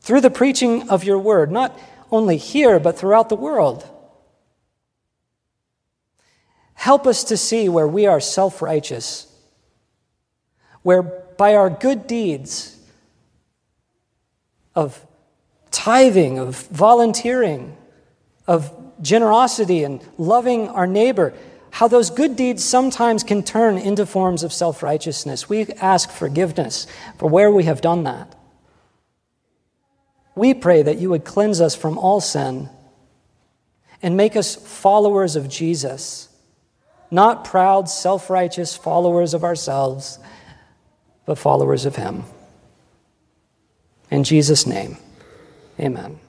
through 0.00 0.20
the 0.20 0.30
preaching 0.30 0.88
of 0.88 1.04
your 1.04 1.18
word, 1.18 1.50
not 1.50 1.78
only 2.10 2.36
here, 2.36 2.80
but 2.80 2.98
throughout 2.98 3.28
the 3.28 3.36
world. 3.36 3.88
Help 6.74 7.06
us 7.06 7.24
to 7.24 7.36
see 7.36 7.68
where 7.68 7.88
we 7.88 8.06
are 8.06 8.20
self 8.20 8.62
righteous, 8.62 9.26
where 10.82 11.02
by 11.02 11.54
our 11.54 11.68
good 11.68 12.06
deeds 12.06 12.78
of 14.74 15.04
tithing, 15.70 16.38
of 16.38 16.56
volunteering, 16.68 17.76
of 18.46 18.72
generosity 19.02 19.82
and 19.84 20.00
loving 20.16 20.68
our 20.68 20.86
neighbor, 20.86 21.34
how 21.70 21.88
those 21.88 22.10
good 22.10 22.36
deeds 22.36 22.64
sometimes 22.64 23.22
can 23.22 23.42
turn 23.42 23.76
into 23.76 24.06
forms 24.06 24.42
of 24.42 24.52
self 24.52 24.82
righteousness. 24.82 25.48
We 25.48 25.66
ask 25.80 26.10
forgiveness 26.10 26.86
for 27.18 27.28
where 27.28 27.50
we 27.50 27.64
have 27.64 27.80
done 27.80 28.04
that. 28.04 28.37
We 30.38 30.54
pray 30.54 30.82
that 30.82 30.98
you 30.98 31.10
would 31.10 31.24
cleanse 31.24 31.60
us 31.60 31.74
from 31.74 31.98
all 31.98 32.20
sin 32.20 32.70
and 34.00 34.16
make 34.16 34.36
us 34.36 34.54
followers 34.54 35.34
of 35.34 35.48
Jesus, 35.48 36.28
not 37.10 37.44
proud, 37.44 37.88
self 37.88 38.30
righteous 38.30 38.76
followers 38.76 39.34
of 39.34 39.42
ourselves, 39.42 40.20
but 41.26 41.38
followers 41.38 41.86
of 41.86 41.96
Him. 41.96 42.22
In 44.12 44.22
Jesus' 44.22 44.64
name, 44.64 44.98
amen. 45.80 46.20